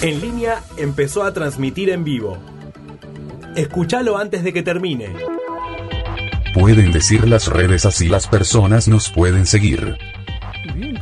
En 0.00 0.20
línea 0.20 0.62
empezó 0.76 1.24
a 1.24 1.32
transmitir 1.32 1.90
en 1.90 2.04
vivo. 2.04 2.38
Escúchalo 3.56 4.16
antes 4.16 4.44
de 4.44 4.52
que 4.52 4.62
termine. 4.62 5.12
Pueden 6.54 6.92
decir 6.92 7.26
las 7.26 7.48
redes 7.48 7.84
así 7.84 8.08
las 8.08 8.28
personas 8.28 8.86
nos 8.86 9.10
pueden 9.10 9.44
seguir. 9.44 9.98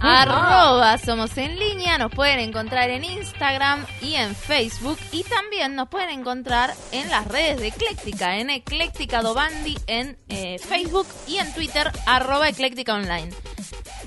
Arroba 0.01 0.97
Somos 0.97 1.37
en 1.37 1.59
Línea, 1.59 1.99
nos 1.99 2.11
pueden 2.11 2.39
encontrar 2.39 2.89
en 2.89 3.05
Instagram 3.05 3.85
y 4.01 4.15
en 4.15 4.35
Facebook 4.35 4.99
y 5.13 5.25
también 5.25 5.75
nos 5.75 5.89
pueden 5.89 6.21
encontrar 6.21 6.73
en 6.93 7.11
las 7.11 7.29
redes 7.29 7.61
de 7.61 7.69
Ecléctica, 7.69 8.39
en 8.39 8.49
Ecléctica 8.49 9.21
Dobandi 9.21 9.77
en 9.87 10.17
eh, 10.29 10.59
Facebook 10.59 11.07
y 11.27 11.37
en 11.37 11.53
Twitter, 11.53 11.91
arroba 12.07 12.49
Ecléctica 12.49 12.95
Online. 12.95 13.31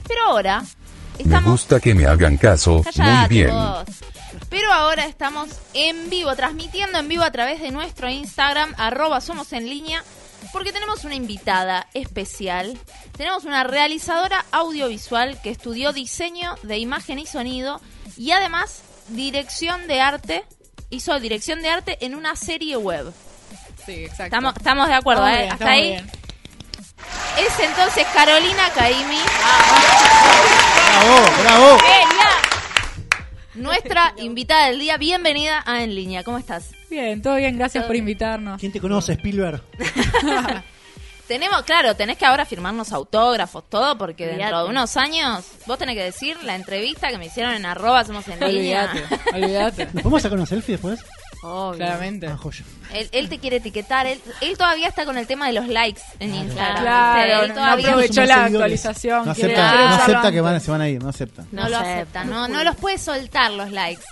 Pero 0.07 0.23
ahora 0.29 0.63
Me 1.25 1.41
gusta 1.41 1.79
que 1.79 1.93
me 1.93 2.05
hagan 2.05 2.37
caso. 2.37 2.83
Muy 2.95 3.27
bien. 3.27 3.49
vos. 3.49 3.85
Pero 4.49 4.71
ahora 4.71 5.05
estamos 5.05 5.49
en 5.73 6.09
vivo, 6.09 6.35
transmitiendo 6.35 6.97
en 6.97 7.07
vivo 7.07 7.23
a 7.23 7.31
través 7.31 7.61
de 7.61 7.71
nuestro 7.71 8.09
Instagram, 8.09 8.73
arroba 8.77 9.21
Somos 9.21 9.53
en 9.53 9.69
Línea, 9.69 10.03
porque 10.51 10.71
tenemos 10.71 11.03
una 11.03 11.15
invitada 11.15 11.87
especial. 11.93 12.77
Tenemos 13.15 13.45
una 13.45 13.63
realizadora 13.63 14.45
audiovisual 14.51 15.39
que 15.41 15.49
estudió 15.51 15.93
diseño 15.93 16.55
de 16.63 16.77
imagen 16.77 17.19
y 17.19 17.25
sonido 17.25 17.81
y 18.17 18.31
además 18.31 18.81
dirección 19.09 19.87
de 19.87 20.01
arte. 20.01 20.43
Hizo 20.89 21.19
dirección 21.19 21.61
de 21.61 21.69
arte 21.69 21.97
en 22.03 22.15
una 22.15 22.35
serie 22.35 22.75
web. 22.77 23.13
Sí, 23.85 24.05
exacto. 24.05 24.23
Estamos, 24.23 24.55
estamos 24.57 24.87
de 24.87 24.93
acuerdo, 24.95 25.27
¿eh? 25.27 25.37
bien, 25.41 25.51
Hasta 25.51 25.69
ahí. 25.69 25.87
bien. 25.89 26.11
Es 27.37 27.59
entonces 27.59 28.05
Carolina 28.13 28.69
Caimi. 28.75 29.17
¡Bravo, 31.01 31.41
bravo! 31.43 31.77
Nuestra 33.55 34.13
invitada 34.17 34.67
del 34.67 34.79
día, 34.79 34.97
bienvenida 34.97 35.63
a 35.65 35.83
En 35.83 35.93
Línea. 35.95 36.23
¿Cómo 36.23 36.37
estás? 36.37 36.71
Bien, 36.89 37.21
todo 37.21 37.35
bien, 37.35 37.57
gracias 37.57 37.83
Todo 37.83 37.87
por 37.89 37.93
bien. 37.93 38.03
invitarnos. 38.03 38.59
¿Quién 38.59 38.71
te 38.71 38.79
conoce, 38.79 39.13
Spielberg? 39.13 39.61
Tenemos, 41.27 41.61
claro, 41.61 41.95
tenés 41.95 42.17
que 42.17 42.25
ahora 42.25 42.43
firmarnos 42.43 42.91
autógrafos, 42.91 43.63
todo, 43.69 43.95
porque 43.99 44.25
dentro 44.25 44.63
de 44.63 44.69
unos 44.69 44.97
años 44.97 45.45
vos 45.67 45.77
tenés 45.77 45.93
que 45.95 46.01
decir 46.03 46.35
la 46.43 46.55
entrevista 46.55 47.09
que 47.09 47.19
me 47.19 47.27
hicieron 47.27 47.53
en 47.53 47.67
arroba 47.67 48.03
somos 48.03 48.27
en 48.29 48.39
línea. 48.39 48.89
Olvídate, 48.91 49.35
olvídate. 49.35 49.85
¿Nos 49.93 50.01
podemos 50.01 50.21
sacar 50.23 50.37
una 50.39 50.47
selfie 50.47 50.73
después? 50.73 50.99
Obvio. 51.41 51.77
Claramente. 51.77 52.27
Ah, 52.27 52.37
joya. 52.37 52.63
Él, 52.93 53.07
él 53.11 53.29
te 53.29 53.39
quiere 53.39 53.57
etiquetar, 53.57 54.07
él, 54.07 54.19
él 54.41 54.57
todavía 54.57 54.87
está 54.87 55.05
con 55.05 55.17
el 55.17 55.25
tema 55.27 55.47
de 55.47 55.53
los 55.53 55.67
likes 55.67 56.01
en 56.19 56.31
Claro. 56.31 56.43
Instagram. 56.47 56.81
Claro. 56.83 57.41
Él 57.43 57.47
no 57.49 57.53
todavía 57.55 57.87
aprovechó 57.89 58.13
Somos 58.13 58.27
la 58.27 58.45
actualización. 58.45 59.25
No 59.25 59.31
acepta, 59.31 59.69
quiere 59.71 59.87
no 59.87 59.95
acepta 59.95 60.31
que 60.31 60.41
van, 60.41 60.61
se 60.61 60.71
van 60.71 60.81
a 60.81 60.89
ir, 60.89 61.01
no 61.03 61.09
acepta. 61.09 61.43
no, 61.51 61.63
No 61.63 61.69
lo 61.69 61.77
acepta, 61.77 62.23
no 62.25 62.47
no, 62.47 62.47
no 62.49 62.63
los 62.63 62.75
puede 62.75 62.97
soltar 62.97 63.51
los 63.51 63.71
likes. 63.71 64.03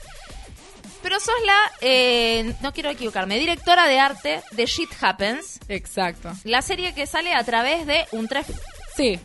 Pero 1.03 1.19
sos 1.19 1.36
la, 1.45 1.58
eh, 1.81 2.53
no 2.61 2.73
quiero 2.73 2.89
equivocarme, 2.89 3.38
directora 3.39 3.88
de 3.88 4.00
arte 4.00 4.41
de 4.52 4.66
Shit 4.66 4.89
Happens, 5.02 5.59
Exacto. 5.69 6.31
la 6.44 6.62
serie 6.62 6.94
que 6.94 7.06
sale 7.08 7.34
a 7.34 7.44
través 7.44 7.86
de 7.86 8.06
un 8.12 8.28
tres 8.28 8.45
Sí, 8.95 9.19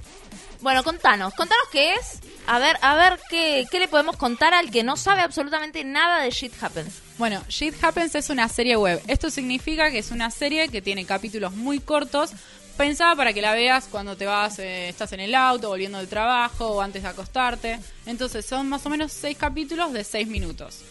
Bueno, 0.61 0.84
contanos, 0.84 1.34
contanos 1.34 1.64
qué 1.72 1.94
es. 1.94 2.20
A 2.47 2.59
ver, 2.59 2.77
a 2.83 2.94
ver 2.94 3.19
qué, 3.31 3.64
qué 3.70 3.81
le 3.81 3.89
podemos 3.89 4.16
contar 4.16 4.55
al 4.55 4.70
que 4.70 4.83
no 4.84 4.97
sabe 4.97 5.22
absolutamente 5.22 5.83
nada 5.83 6.20
de 6.22 6.31
Shit 6.31 6.53
Happens. 6.62 7.00
Bueno, 7.23 7.41
Shit 7.48 7.77
Happens 7.84 8.17
es 8.17 8.31
una 8.31 8.48
serie 8.48 8.77
web. 8.77 9.01
Esto 9.06 9.31
significa 9.31 9.92
que 9.92 9.98
es 9.98 10.11
una 10.11 10.28
serie 10.33 10.69
que 10.69 10.83
tiene 10.83 11.05
capítulos 11.05 11.55
muy 11.55 11.78
cortos, 11.78 12.33
pensada 12.77 13.15
para 13.15 13.33
que 13.33 13.41
la 13.41 13.53
veas 13.53 13.87
cuando 13.87 14.17
te 14.17 14.27
vas, 14.27 14.59
eh, 14.59 14.89
estás 14.89 15.12
en 15.12 15.20
el 15.20 15.33
auto, 15.37 15.69
volviendo 15.69 15.98
del 15.98 16.09
trabajo 16.09 16.67
o 16.67 16.81
antes 16.81 17.05
de 17.05 17.09
acostarte. 17.09 17.78
Entonces 18.06 18.45
son 18.45 18.69
más 18.69 18.84
o 18.87 18.91
menos 18.91 19.12
seis 19.12 19.39
capítulos 19.39 19.93
de 19.93 20.03
seis 20.03 20.27
minutos. 20.27 20.83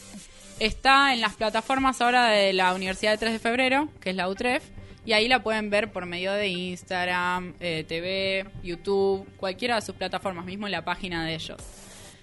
Está 0.58 1.14
en 1.14 1.20
las 1.20 1.34
plataformas 1.34 2.00
ahora 2.00 2.28
de 2.28 2.54
la 2.54 2.74
Universidad 2.74 3.12
de 3.12 3.18
3 3.18 3.34
de 3.34 3.40
Febrero, 3.40 3.90
que 4.00 4.12
es 4.12 4.16
la 4.16 4.30
UTREF, 4.30 4.64
y 5.06 5.12
ahí 5.12 5.28
la 5.28 5.44
pueden 5.44 5.70
ver 5.70 5.92
por 5.92 6.06
medio 6.06 6.32
de 6.32 6.48
Instagram, 6.48 7.56
eh, 7.59 7.84
TV, 7.86 8.46
YouTube, 8.63 9.28
cualquiera 9.36 9.75
de 9.75 9.81
sus 9.81 9.96
plataformas, 9.96 10.46
mismo 10.46 10.66
en 10.66 10.72
la 10.72 10.86
página 10.86 11.25
de 11.25 11.36
ellos. 11.36 11.58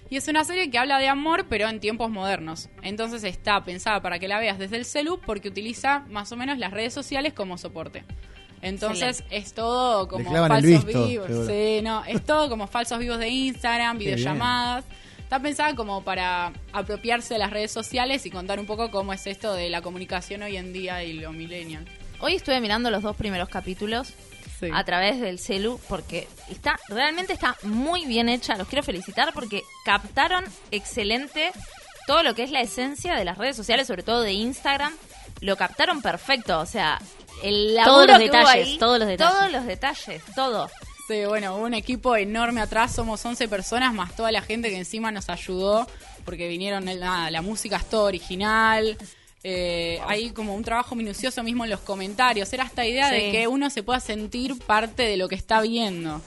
Y 0.09 0.17
es 0.17 0.27
una 0.27 0.43
serie 0.43 0.71
que 0.71 0.77
habla 0.79 0.97
de 0.97 1.07
amor, 1.07 1.45
pero 1.49 1.67
en 1.69 1.79
tiempos 1.79 2.09
modernos. 2.09 2.69
Entonces 2.81 3.23
está 3.23 3.63
pensada 3.63 4.01
para 4.01 4.17
que 4.17 4.27
la 4.27 4.39
veas 4.39 4.57
desde 4.57 4.77
el 4.77 4.85
celu 4.85 5.19
porque 5.19 5.49
utiliza 5.49 5.99
más 6.09 6.31
o 6.31 6.35
menos 6.35 6.57
las 6.57 6.71
redes 6.71 6.93
sociales 6.93 7.33
como 7.33 7.57
soporte. 7.57 8.03
Entonces 8.61 9.23
es 9.29 9.53
todo 9.53 10.07
como 10.07 10.31
falsos 10.31 10.85
visto, 10.85 11.05
vivos. 11.07 11.27
seguro. 11.27 11.47
Sí, 11.47 11.81
no, 11.83 12.03
es 12.05 12.25
todo 12.25 12.49
como 12.49 12.67
falsos 12.67 12.99
vivos 12.99 13.19
de 13.19 13.29
Instagram, 13.29 13.97
Qué 13.97 14.05
bien. 14.05 14.15
videollamadas. 14.15 14.85
Está 15.19 15.39
pensada 15.39 15.75
como 15.75 16.03
para 16.03 16.53
apropiarse 16.73 17.35
de 17.35 17.39
las 17.39 17.51
redes 17.51 17.71
sociales 17.71 18.25
y 18.25 18.31
contar 18.31 18.59
un 18.59 18.65
poco 18.65 18.89
cómo 18.89 19.13
es 19.13 19.27
esto 19.27 19.53
de 19.53 19.69
la 19.69 19.81
comunicación 19.83 20.41
hoy 20.41 20.57
en 20.57 20.73
día 20.73 21.03
y 21.03 21.13
lo 21.13 21.31
millennial. 21.31 21.85
Hoy 22.19 22.33
estuve 22.33 22.59
mirando 22.59 22.89
los 22.89 23.03
dos 23.03 23.15
primeros 23.15 23.47
capítulos 23.47 24.13
Sí. 24.59 24.69
a 24.73 24.83
través 24.83 25.21
del 25.21 25.39
celu 25.39 25.79
porque 25.87 26.27
está 26.49 26.77
realmente 26.89 27.31
está 27.33 27.55
muy 27.63 28.05
bien 28.05 28.27
hecha. 28.29 28.55
Los 28.57 28.67
quiero 28.67 28.83
felicitar 28.83 29.31
porque 29.33 29.63
captaron 29.85 30.43
excelente 30.71 31.51
todo 32.07 32.23
lo 32.23 32.33
que 32.35 32.43
es 32.43 32.51
la 32.51 32.61
esencia 32.61 33.15
de 33.15 33.23
las 33.25 33.37
redes 33.37 33.55
sociales, 33.55 33.87
sobre 33.87 34.03
todo 34.03 34.21
de 34.21 34.33
Instagram. 34.33 34.93
Lo 35.41 35.55
captaron 35.55 36.01
perfecto, 36.01 36.59
o 36.59 36.65
sea, 36.65 36.99
el 37.43 37.75
Todos 37.85 38.07
laburo 38.07 38.07
los 38.07 38.17
que 38.17 38.23
hubo 38.29 38.37
detalles, 38.37 38.67
ahí, 38.67 38.77
todos 38.77 38.99
los 38.99 39.07
detalles. 39.07 39.33
todos 39.37 39.51
los 39.51 39.65
detalles, 39.65 40.21
todo. 40.35 40.69
Sí, 41.07 41.23
bueno, 41.25 41.55
hubo 41.55 41.63
un 41.65 41.73
equipo 41.73 42.15
enorme 42.17 42.59
atrás, 42.61 42.93
somos 42.93 43.25
11 43.25 43.47
personas, 43.47 43.93
más 43.93 44.15
toda 44.15 44.31
la 44.31 44.41
gente 44.41 44.69
que 44.69 44.77
encima 44.77 45.11
nos 45.11 45.29
ayudó, 45.29 45.87
porque 46.25 46.47
vinieron, 46.49 46.87
el- 46.89 46.99
nada, 46.99 47.31
la 47.31 47.41
música 47.41 47.77
es 47.77 47.85
todo 47.89 48.03
original, 48.03 48.97
eh, 49.43 49.99
hay 50.05 50.31
como 50.31 50.53
un 50.55 50.63
trabajo 50.63 50.95
minucioso 50.95 51.43
mismo 51.43 51.63
en 51.63 51.69
los 51.69 51.79
comentarios, 51.81 52.51
era 52.53 52.63
esta 52.65 52.85
idea 52.85 53.09
Sí. 53.09 53.15
de 53.15 53.31
que 53.31 53.47
uno 53.47 53.69
se 53.69 53.83
pueda 53.83 53.99
sentir 53.99 54.57
parte 54.59 55.03
de 55.03 55.17
lo 55.17 55.27
que 55.29 55.35
está 55.35 55.61
viendo. 55.61 56.21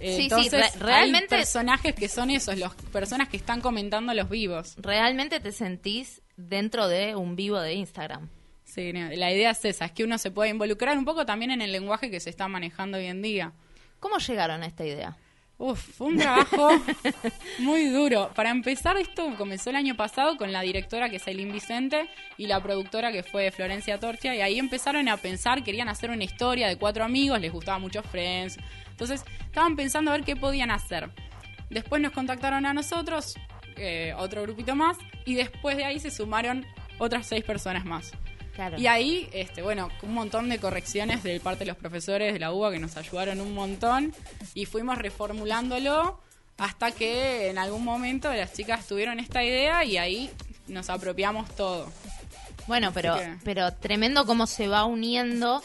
Eh, 0.00 0.16
Sí, 0.16 0.28
sí, 0.28 0.48
re- 0.50 0.70
realmente- 0.78 1.34
hay 1.34 1.40
personajes 1.40 1.94
que 1.94 2.08
son 2.08 2.30
esos, 2.30 2.58
las 2.58 2.74
personas 2.92 3.28
que 3.28 3.36
están 3.36 3.60
comentando 3.60 4.12
los 4.14 4.28
vivos. 4.28 4.74
Realmente 4.76 5.40
te 5.40 5.52
sentís 5.52 6.20
dentro 6.36 6.88
de 6.88 7.14
un 7.16 7.36
vivo 7.36 7.60
de 7.60 7.74
Instagram. 7.74 8.28
Sí, 8.64 8.92
no, 8.92 9.08
la 9.10 9.32
idea 9.32 9.50
es 9.50 9.64
esa, 9.64 9.84
es 9.84 9.92
que 9.92 10.02
uno 10.04 10.18
se 10.18 10.30
pueda 10.32 10.50
involucrar 10.50 10.98
un 10.98 11.04
poco 11.04 11.24
también 11.24 11.52
en 11.52 11.62
el 11.62 11.70
lenguaje 11.72 12.10
que 12.10 12.18
se 12.20 12.28
está 12.30 12.48
manejando 12.48 12.98
hoy 12.98 13.06
en 13.06 13.22
día. 13.22 13.52
¿Cómo 14.00 14.18
llegaron 14.18 14.62
a 14.62 14.66
esta 14.66 14.84
idea? 14.84 15.16
Uf, 15.64 15.80
fue 15.96 16.08
un 16.08 16.18
trabajo 16.18 16.68
muy 17.58 17.86
duro. 17.86 18.30
Para 18.34 18.50
empezar, 18.50 18.98
esto 18.98 19.34
comenzó 19.38 19.70
el 19.70 19.76
año 19.76 19.96
pasado 19.96 20.36
con 20.36 20.52
la 20.52 20.60
directora 20.60 21.08
que 21.08 21.16
es 21.16 21.26
Aileen 21.26 21.52
Vicente 21.52 22.06
y 22.36 22.48
la 22.48 22.62
productora 22.62 23.10
que 23.12 23.22
fue 23.22 23.50
Florencia 23.50 23.98
Tortia. 23.98 24.34
Y 24.34 24.42
ahí 24.42 24.58
empezaron 24.58 25.08
a 25.08 25.16
pensar, 25.16 25.64
querían 25.64 25.88
hacer 25.88 26.10
una 26.10 26.22
historia 26.22 26.68
de 26.68 26.76
cuatro 26.76 27.02
amigos, 27.02 27.40
les 27.40 27.50
gustaba 27.50 27.78
mucho 27.78 28.02
Friends. 28.02 28.58
Entonces, 28.90 29.24
estaban 29.46 29.74
pensando 29.74 30.10
a 30.10 30.18
ver 30.18 30.24
qué 30.24 30.36
podían 30.36 30.70
hacer. 30.70 31.08
Después 31.70 32.02
nos 32.02 32.12
contactaron 32.12 32.66
a 32.66 32.74
nosotros, 32.74 33.34
eh, 33.76 34.12
otro 34.18 34.42
grupito 34.42 34.74
más, 34.74 34.98
y 35.24 35.34
después 35.34 35.78
de 35.78 35.86
ahí 35.86 35.98
se 35.98 36.10
sumaron 36.10 36.66
otras 36.98 37.26
seis 37.26 37.42
personas 37.42 37.86
más. 37.86 38.12
Claro. 38.54 38.78
Y 38.78 38.86
ahí, 38.86 39.28
este, 39.32 39.62
bueno, 39.62 39.90
un 40.02 40.14
montón 40.14 40.48
de 40.48 40.58
correcciones 40.58 41.22
de 41.22 41.40
parte 41.40 41.60
de 41.60 41.66
los 41.66 41.76
profesores 41.76 42.32
de 42.32 42.38
la 42.38 42.52
UBA 42.52 42.70
que 42.72 42.78
nos 42.78 42.96
ayudaron 42.96 43.40
un 43.40 43.52
montón 43.52 44.14
y 44.54 44.66
fuimos 44.66 44.96
reformulándolo 44.98 46.20
hasta 46.56 46.92
que 46.92 47.48
en 47.50 47.58
algún 47.58 47.82
momento 47.84 48.32
las 48.32 48.52
chicas 48.52 48.86
tuvieron 48.86 49.18
esta 49.18 49.42
idea 49.42 49.84
y 49.84 49.96
ahí 49.96 50.30
nos 50.68 50.88
apropiamos 50.88 51.50
todo. 51.56 51.90
Bueno, 52.68 52.92
pero, 52.94 53.16
que- 53.16 53.34
pero 53.44 53.72
tremendo 53.74 54.24
cómo 54.24 54.46
se 54.46 54.68
va 54.68 54.84
uniendo, 54.84 55.62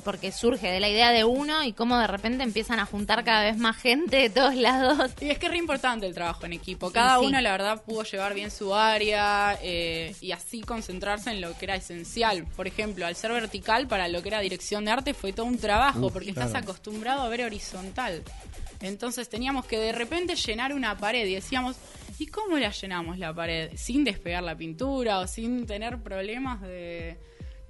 porque 0.00 0.32
surge 0.32 0.68
de 0.68 0.80
la 0.80 0.88
idea 0.88 1.10
de 1.10 1.24
uno 1.24 1.62
y 1.64 1.72
cómo 1.72 1.98
de 1.98 2.06
repente 2.06 2.42
empiezan 2.42 2.80
a 2.80 2.86
juntar 2.86 3.24
cada 3.24 3.44
vez 3.44 3.56
más 3.56 3.76
gente 3.76 4.16
de 4.16 4.30
todos 4.30 4.54
lados. 4.54 5.12
Y 5.20 5.30
es 5.30 5.38
que 5.38 5.46
es 5.46 5.52
re 5.52 5.58
importante 5.58 6.06
el 6.06 6.14
trabajo 6.14 6.46
en 6.46 6.52
equipo. 6.52 6.90
Cada 6.90 7.18
sí. 7.18 7.26
uno, 7.26 7.40
la 7.40 7.52
verdad, 7.52 7.82
pudo 7.82 8.02
llevar 8.02 8.34
bien 8.34 8.50
su 8.50 8.74
área 8.74 9.58
eh, 9.62 10.14
y 10.20 10.32
así 10.32 10.60
concentrarse 10.62 11.30
en 11.30 11.40
lo 11.40 11.56
que 11.56 11.66
era 11.66 11.76
esencial. 11.76 12.46
Por 12.56 12.66
ejemplo, 12.66 13.06
al 13.06 13.16
ser 13.16 13.32
vertical, 13.32 13.86
para 13.86 14.08
lo 14.08 14.22
que 14.22 14.28
era 14.28 14.40
dirección 14.40 14.84
de 14.84 14.90
arte, 14.90 15.14
fue 15.14 15.32
todo 15.32 15.46
un 15.46 15.58
trabajo, 15.58 16.06
Uf, 16.06 16.12
porque 16.12 16.32
claro. 16.32 16.48
estás 16.48 16.62
acostumbrado 16.62 17.22
a 17.22 17.28
ver 17.28 17.42
horizontal. 17.42 18.22
Entonces 18.80 19.28
teníamos 19.28 19.66
que 19.66 19.78
de 19.78 19.92
repente 19.92 20.36
llenar 20.36 20.72
una 20.72 20.96
pared 20.96 21.26
y 21.26 21.34
decíamos, 21.34 21.76
¿y 22.18 22.26
cómo 22.26 22.58
la 22.58 22.70
llenamos 22.70 23.18
la 23.18 23.34
pared? 23.34 23.70
Sin 23.76 24.04
despegar 24.04 24.42
la 24.42 24.56
pintura 24.56 25.20
o 25.20 25.26
sin 25.26 25.66
tener 25.66 25.98
problemas 26.02 26.62
de 26.62 27.18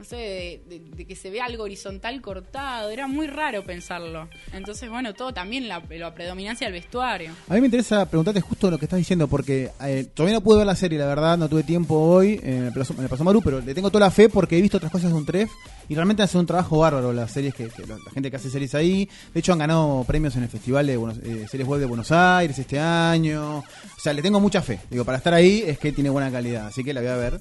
no 0.01 0.07
sé, 0.07 0.17
de, 0.17 0.63
de- 0.79 0.97
de 0.97 1.07
que 1.07 1.15
se 1.15 1.29
vea 1.29 1.45
algo 1.45 1.65
horizontal 1.65 2.23
cortado. 2.23 2.89
Era 2.89 3.07
muy 3.07 3.27
raro 3.27 3.65
pensarlo. 3.67 4.31
Entonces, 4.55 4.89
bueno, 4.89 5.13
todo 5.13 5.35
también 5.35 5.69
la, 5.69 5.83
la 5.91 6.15
predominancia 6.15 6.67
del 6.67 6.73
vestuario. 6.73 7.33
A 7.51 7.55
mí 7.55 7.61
me 7.61 7.67
interesa 7.67 8.07
preguntarte 8.09 8.41
justo 8.41 8.71
lo 8.71 8.79
que 8.79 8.87
estás 8.87 8.97
diciendo, 8.97 9.29
porque 9.29 9.71
eh, 9.83 10.07
todavía 10.15 10.39
no 10.39 10.41
pude 10.41 10.57
ver 10.57 10.67
la 10.67 10.75
serie, 10.75 10.99
la 10.99 11.05
verdad, 11.05 11.37
no 11.37 11.51
tuve 11.51 11.65
tiempo 11.65 11.97
hoy, 11.97 12.41
eh, 12.43 12.71
me, 12.97 13.09
pasó, 13.09 13.25
Maru, 13.25 13.43
pero 13.43 13.61
le 13.61 13.75
tengo 13.75 13.91
toda 13.91 14.07
la 14.07 14.11
fe 14.11 14.31
porque 14.31 14.57
he 14.57 14.63
visto 14.63 14.79
otras 14.79 14.91
cosas 14.91 15.11
de 15.11 15.19
un 15.19 15.27
tref 15.27 15.51
y 15.87 15.95
realmente 15.95 16.23
hacen 16.23 16.41
un 16.41 16.47
trabajo 16.47 16.79
bárbaro 16.79 17.13
las 17.13 17.31
series 17.31 17.53
que, 17.53 17.65
la, 17.65 17.99
gente 18.15 18.31
que 18.31 18.37
hace 18.37 18.49
series 18.49 18.75
ahí. 18.75 19.07
De 19.35 19.41
hecho, 19.41 19.53
han 19.53 19.59
ganado 19.59 20.03
premios 20.07 20.35
en 20.37 20.45
el 20.45 20.49
Festival 20.49 20.87
de 20.87 20.97
Buenos, 20.97 21.19
eh, 21.19 21.47
Series 21.47 21.69
Web 21.69 21.81
de 21.81 21.87
Buenos 21.87 22.11
Aires 22.11 22.59
este 22.59 22.79
año. 22.79 23.59
O 23.59 24.01
sea, 24.03 24.15
le 24.15 24.23
tengo 24.23 24.41
mucha 24.41 24.63
fe. 24.63 24.81
Digo, 24.89 25.05
para 25.05 25.19
estar 25.19 25.35
ahí 25.35 25.63
es 25.67 25.79
que 25.79 25.93
tiene 25.93 26.09
buena 26.09 26.31
calidad, 26.31 26.69
así 26.69 26.83
que 26.83 26.95
la 26.95 27.03
voy 27.03 27.11
a 27.11 27.17
ver. 27.17 27.41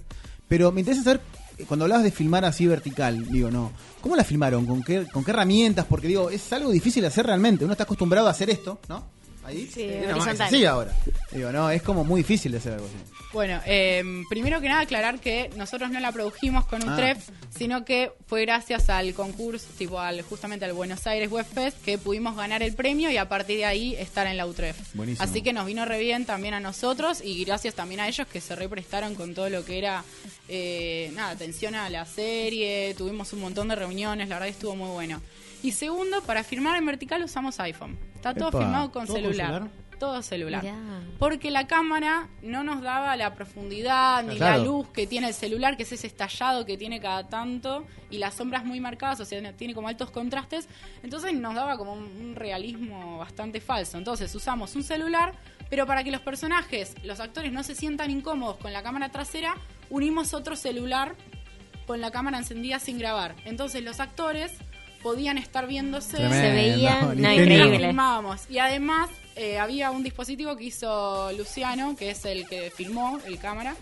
Pero 0.49 0.71
me 0.73 0.81
interesa 0.81 1.03
saber, 1.03 1.21
cuando 1.67 1.85
hablabas 1.85 2.03
de 2.03 2.11
filmar 2.11 2.45
así 2.45 2.65
vertical, 2.67 3.29
digo, 3.29 3.51
no, 3.51 3.71
¿cómo 4.01 4.15
la 4.15 4.23
filmaron? 4.23 4.65
¿Con 4.65 4.83
qué, 4.83 5.05
¿Con 5.11 5.23
qué 5.23 5.31
herramientas? 5.31 5.85
Porque 5.85 6.07
digo, 6.07 6.29
es 6.29 6.51
algo 6.53 6.71
difícil 6.71 7.01
de 7.01 7.07
hacer 7.07 7.25
realmente. 7.25 7.65
Uno 7.65 7.73
está 7.73 7.83
acostumbrado 7.83 8.27
a 8.27 8.31
hacer 8.31 8.49
esto, 8.49 8.79
¿no? 8.87 9.18
Ahí. 9.43 9.69
Sí, 9.73 9.89
así 10.39 10.65
ahora. 10.65 10.95
Digo, 11.31 11.51
no, 11.51 11.69
es 11.71 11.81
como 11.81 12.03
muy 12.03 12.21
difícil 12.21 12.51
de 12.51 12.57
hacer 12.59 12.73
algo 12.73 12.85
así. 12.87 12.95
Bueno, 13.31 13.61
eh, 13.65 14.03
primero 14.27 14.59
que 14.59 14.67
nada 14.67 14.81
aclarar 14.81 15.19
que 15.19 15.51
nosotros 15.55 15.91
no 15.91 15.99
la 15.99 16.11
produjimos 16.11 16.65
con 16.65 16.81
un 16.83 16.89
Ah. 16.89 16.95
TREF, 16.95 17.29
sino 17.55 17.85
que 17.85 18.11
fue 18.25 18.41
gracias 18.41 18.89
al 18.89 19.13
concurso, 19.13 19.67
tipo 19.77 19.99
al 19.99 20.21
justamente 20.23 20.65
al 20.65 20.73
Buenos 20.73 21.05
Aires 21.05 21.29
Web 21.29 21.45
Fest, 21.45 21.77
que 21.83 21.97
pudimos 21.99 22.35
ganar 22.35 22.63
el 22.63 22.73
premio 22.73 23.11
y 23.11 23.17
a 23.17 23.29
partir 23.29 23.57
de 23.57 23.65
ahí 23.65 23.95
estar 23.95 24.25
en 24.25 24.35
la 24.35 24.47
UTREF. 24.47 24.77
Buenísimo. 24.95 25.23
Así 25.23 25.43
que 25.43 25.53
nos 25.53 25.67
vino 25.67 25.85
re 25.85 25.99
bien 25.99 26.25
también 26.25 26.55
a 26.55 26.59
nosotros 26.59 27.21
y 27.23 27.43
gracias 27.45 27.75
también 27.75 28.01
a 28.01 28.07
ellos 28.07 28.27
que 28.27 28.41
se 28.41 28.55
represtaron 28.55 29.13
con 29.13 29.35
todo 29.35 29.49
lo 29.49 29.63
que 29.63 29.77
era, 29.77 30.03
eh, 30.47 31.11
nada, 31.13 31.29
atención 31.29 31.75
a 31.75 31.87
la 31.91 32.05
serie, 32.05 32.95
tuvimos 32.97 33.31
un 33.33 33.41
montón 33.41 33.67
de 33.67 33.75
reuniones, 33.75 34.27
la 34.27 34.35
verdad 34.35 34.49
estuvo 34.49 34.75
muy 34.75 34.89
bueno. 34.89 35.21
Y 35.61 35.73
segundo, 35.73 36.21
para 36.23 36.43
filmar 36.43 36.77
en 36.77 36.85
vertical 36.87 37.21
usamos 37.23 37.59
iPhone. 37.59 37.97
Está 38.19 38.33
todo 38.33 38.49
Epa. 38.49 38.59
filmado 38.59 38.91
con 38.91 39.05
¿Todo 39.05 39.15
con 39.15 39.23
celular. 39.23 39.47
celular? 39.53 39.69
Todo 39.97 40.21
celular. 40.21 40.63
Mirá. 40.63 40.75
Porque 41.19 41.51
la 41.51 41.67
cámara 41.67 42.29
no 42.41 42.63
nos 42.63 42.81
daba 42.81 43.15
la 43.17 43.33
profundidad 43.35 44.23
ni 44.23 44.35
Claro. 44.37 44.57
la 44.57 44.63
luz 44.63 44.87
que 44.89 45.07
tiene 45.07 45.27
el 45.27 45.33
celular, 45.33 45.75
que 45.75 45.83
es 45.83 45.91
ese 45.91 46.07
estallado 46.07 46.65
que 46.65 46.77
tiene 46.77 47.01
cada 47.01 47.27
tanto, 47.27 47.85
y 48.09 48.17
las 48.17 48.33
sombras 48.35 48.63
muy 48.63 48.79
marcadas, 48.79 49.19
o 49.19 49.25
sea, 49.25 49.51
tiene 49.53 49.73
como 49.73 49.89
altos 49.89 50.09
contrastes. 50.11 50.69
Entonces 51.03 51.33
nos 51.33 51.53
daba 51.53 51.77
como 51.77 51.93
un, 51.93 52.03
un 52.03 52.35
realismo 52.35 53.17
bastante 53.17 53.59
falso. 53.59 53.97
Entonces 53.97 54.33
usamos 54.35 54.73
un 54.75 54.83
celular, 54.83 55.33
pero 55.69 55.85
para 55.85 56.03
que 56.03 56.11
los 56.11 56.21
personajes, 56.21 56.95
los 57.03 57.19
actores 57.19 57.51
no 57.51 57.63
se 57.63 57.75
sientan 57.75 58.09
incómodos 58.09 58.55
con 58.57 58.71
la 58.71 58.81
cámara 58.81 59.09
trasera, 59.09 59.55
unimos 59.89 60.33
otro 60.33 60.55
celular 60.55 61.15
con 61.87 61.99
la 61.99 62.11
cámara 62.11 62.37
encendida 62.37 62.79
sin 62.79 62.99
grabar. 62.99 63.35
Entonces 63.45 63.83
los 63.83 63.99
actores 63.99 64.53
podían 65.01 65.37
estar 65.37 65.67
viéndose 65.67 66.17
Tremendo, 66.17 66.35
Se 66.41 66.51
veía, 66.53 67.01
no, 67.01 67.13
increíble. 67.33 67.87
filmábamos. 67.87 68.41
Y 68.49 68.59
además 68.59 69.09
eh, 69.35 69.57
había 69.59 69.91
un 69.91 70.03
dispositivo 70.03 70.55
que 70.57 70.65
hizo 70.65 71.31
Luciano, 71.33 71.95
que 71.95 72.11
es 72.11 72.25
el 72.25 72.47
que 72.47 72.71
filmó, 72.75 73.19
el 73.25 73.39
cámara, 73.39 73.75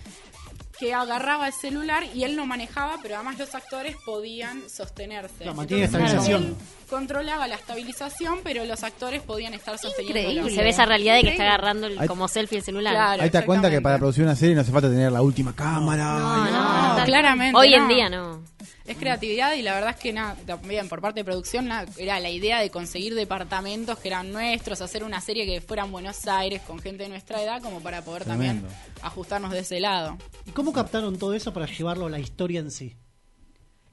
que 0.80 0.94
agarraba 0.94 1.48
el 1.48 1.54
celular 1.54 2.04
y 2.14 2.24
él 2.24 2.36
lo 2.36 2.46
manejaba, 2.46 2.98
pero 3.02 3.16
además 3.16 3.40
los 3.40 3.56
actores 3.56 3.96
podían 4.06 4.70
sostenerse. 4.70 5.34
Claro, 5.40 5.56
mantiene 5.56 5.86
estabilización. 5.86 6.44
él 6.44 6.56
controlaba 6.88 7.48
la 7.48 7.56
estabilización, 7.56 8.42
pero 8.44 8.64
los 8.64 8.84
actores 8.84 9.24
podían 9.24 9.56
estar 9.56 9.80
sosteniendo. 9.80 10.48
Y 10.48 10.54
se 10.54 10.62
ve 10.62 10.70
esa 10.70 10.86
realidad 10.86 11.16
de 11.16 11.22
que 11.24 11.30
está 11.30 11.44
Increíble. 11.46 11.54
agarrando 11.56 11.88
el- 11.88 11.98
Ahí- 12.00 12.08
como 12.08 12.28
selfie 12.28 12.60
el 12.60 12.64
celular. 12.64 12.94
Claro, 12.94 13.24
Ahí 13.24 13.30
te 13.32 13.38
das 13.40 13.46
cuenta 13.46 13.72
que 13.72 13.82
para 13.82 13.98
producir 13.98 14.24
una 14.24 14.36
serie 14.36 14.54
no 14.54 14.62
hace 14.62 14.72
falta 14.72 14.88
tener 14.88 15.12
la 15.12 15.24
última 15.24 15.56
cámara. 15.56 16.20
No, 16.20 16.46
no, 16.46 16.98
No, 17.00 17.06
claramente 17.06 17.58
Hoy 17.58 17.74
en 17.74 17.82
no. 17.82 17.88
día 17.90 18.10
no. 18.10 18.44
Es 18.86 18.98
creatividad 18.98 19.54
y 19.54 19.62
la 19.62 19.76
verdad 19.76 19.92
es 19.92 19.98
que 19.98 20.14
nada, 20.14 20.36
también 20.46 20.90
por 20.90 21.02
parte 21.02 21.20
de 21.20 21.26
producción 21.26 21.68
nada, 21.68 21.88
era 21.98 22.20
la 22.20 22.30
idea 22.30 22.60
de 22.60 22.70
conseguir 22.70 23.16
departamentos 23.16 24.00
que 24.00 24.08
eran 24.08 24.32
nuestros, 24.32 24.82
hacer 24.82 25.04
una 25.04 25.22
serie 25.22 25.46
que 25.46 25.62
fuera 25.62 25.84
en 25.84 25.92
Buenos 25.92 26.28
Aires 26.28 26.62
con 26.62 26.80
gente 26.80 27.04
de 27.04 27.10
nuestra 27.10 27.42
edad 27.42 27.62
como 27.62 27.82
para 27.82 28.02
poder 28.04 28.24
Tremendo. 28.24 28.68
también 28.68 28.96
ajustarnos 29.02 29.52
de 29.52 29.60
ese 29.60 29.80
lado. 29.80 30.18
¿Y 30.46 30.52
cómo 30.52 30.74
captaron 30.74 31.18
todo 31.18 31.34
eso 31.34 31.54
para 31.54 31.66
llevarlo 31.68 32.08
a 32.08 32.10
la 32.10 32.20
historia 32.20 32.60
en 32.60 32.72
sí? 32.72 32.96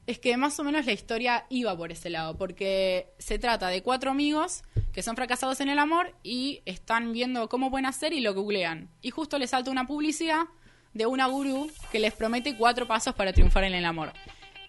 Es 0.07 0.19
que 0.19 0.37
más 0.37 0.59
o 0.59 0.63
menos 0.63 0.85
la 0.85 0.91
historia 0.91 1.45
iba 1.49 1.75
por 1.75 1.91
ese 1.91 2.11
lado, 2.11 2.37
porque 2.37 3.09
se 3.17 3.39
trata 3.39 3.69
de 3.69 3.81
cuatro 3.81 4.11
amigos 4.11 4.63
que 4.93 5.01
son 5.01 5.15
fracasados 5.15 5.59
en 5.61 5.69
el 5.69 5.79
amor 5.79 6.15
y 6.21 6.61
están 6.65 7.11
viendo 7.11 7.49
cómo 7.49 7.71
pueden 7.71 7.87
hacer 7.87 8.13
y 8.13 8.21
lo 8.21 8.33
googlean. 8.35 8.89
Y 9.01 9.09
justo 9.09 9.39
les 9.39 9.49
salta 9.49 9.71
una 9.71 9.87
publicidad 9.87 10.43
de 10.93 11.05
una 11.07 11.25
gurú 11.25 11.69
que 11.91 11.99
les 11.99 12.13
promete 12.13 12.55
cuatro 12.55 12.87
pasos 12.87 13.15
para 13.15 13.33
triunfar 13.33 13.63
en 13.65 13.73
el 13.73 13.83
amor. 13.83 14.13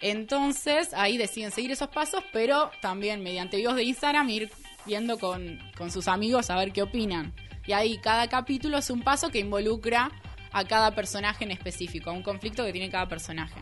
Entonces 0.01 0.93
ahí 0.93 1.17
deciden 1.17 1.51
seguir 1.51 1.71
esos 1.71 1.89
pasos, 1.89 2.23
pero 2.31 2.71
también 2.81 3.21
mediante 3.23 3.57
videos 3.57 3.75
de 3.75 3.83
Instagram 3.83 4.29
ir 4.29 4.51
viendo 4.85 5.17
con, 5.19 5.59
con 5.77 5.91
sus 5.91 6.07
amigos 6.07 6.49
a 6.49 6.55
ver 6.57 6.71
qué 6.71 6.81
opinan. 6.81 7.33
Y 7.65 7.73
ahí 7.73 7.97
cada 7.97 8.27
capítulo 8.29 8.77
es 8.77 8.89
un 8.89 9.01
paso 9.01 9.29
que 9.29 9.39
involucra 9.39 10.09
a 10.51 10.63
cada 10.63 10.91
personaje 10.95 11.43
en 11.43 11.51
específico, 11.51 12.09
a 12.09 12.13
un 12.13 12.23
conflicto 12.23 12.63
que 12.65 12.71
tiene 12.71 12.89
cada 12.89 13.07
personaje. 13.07 13.59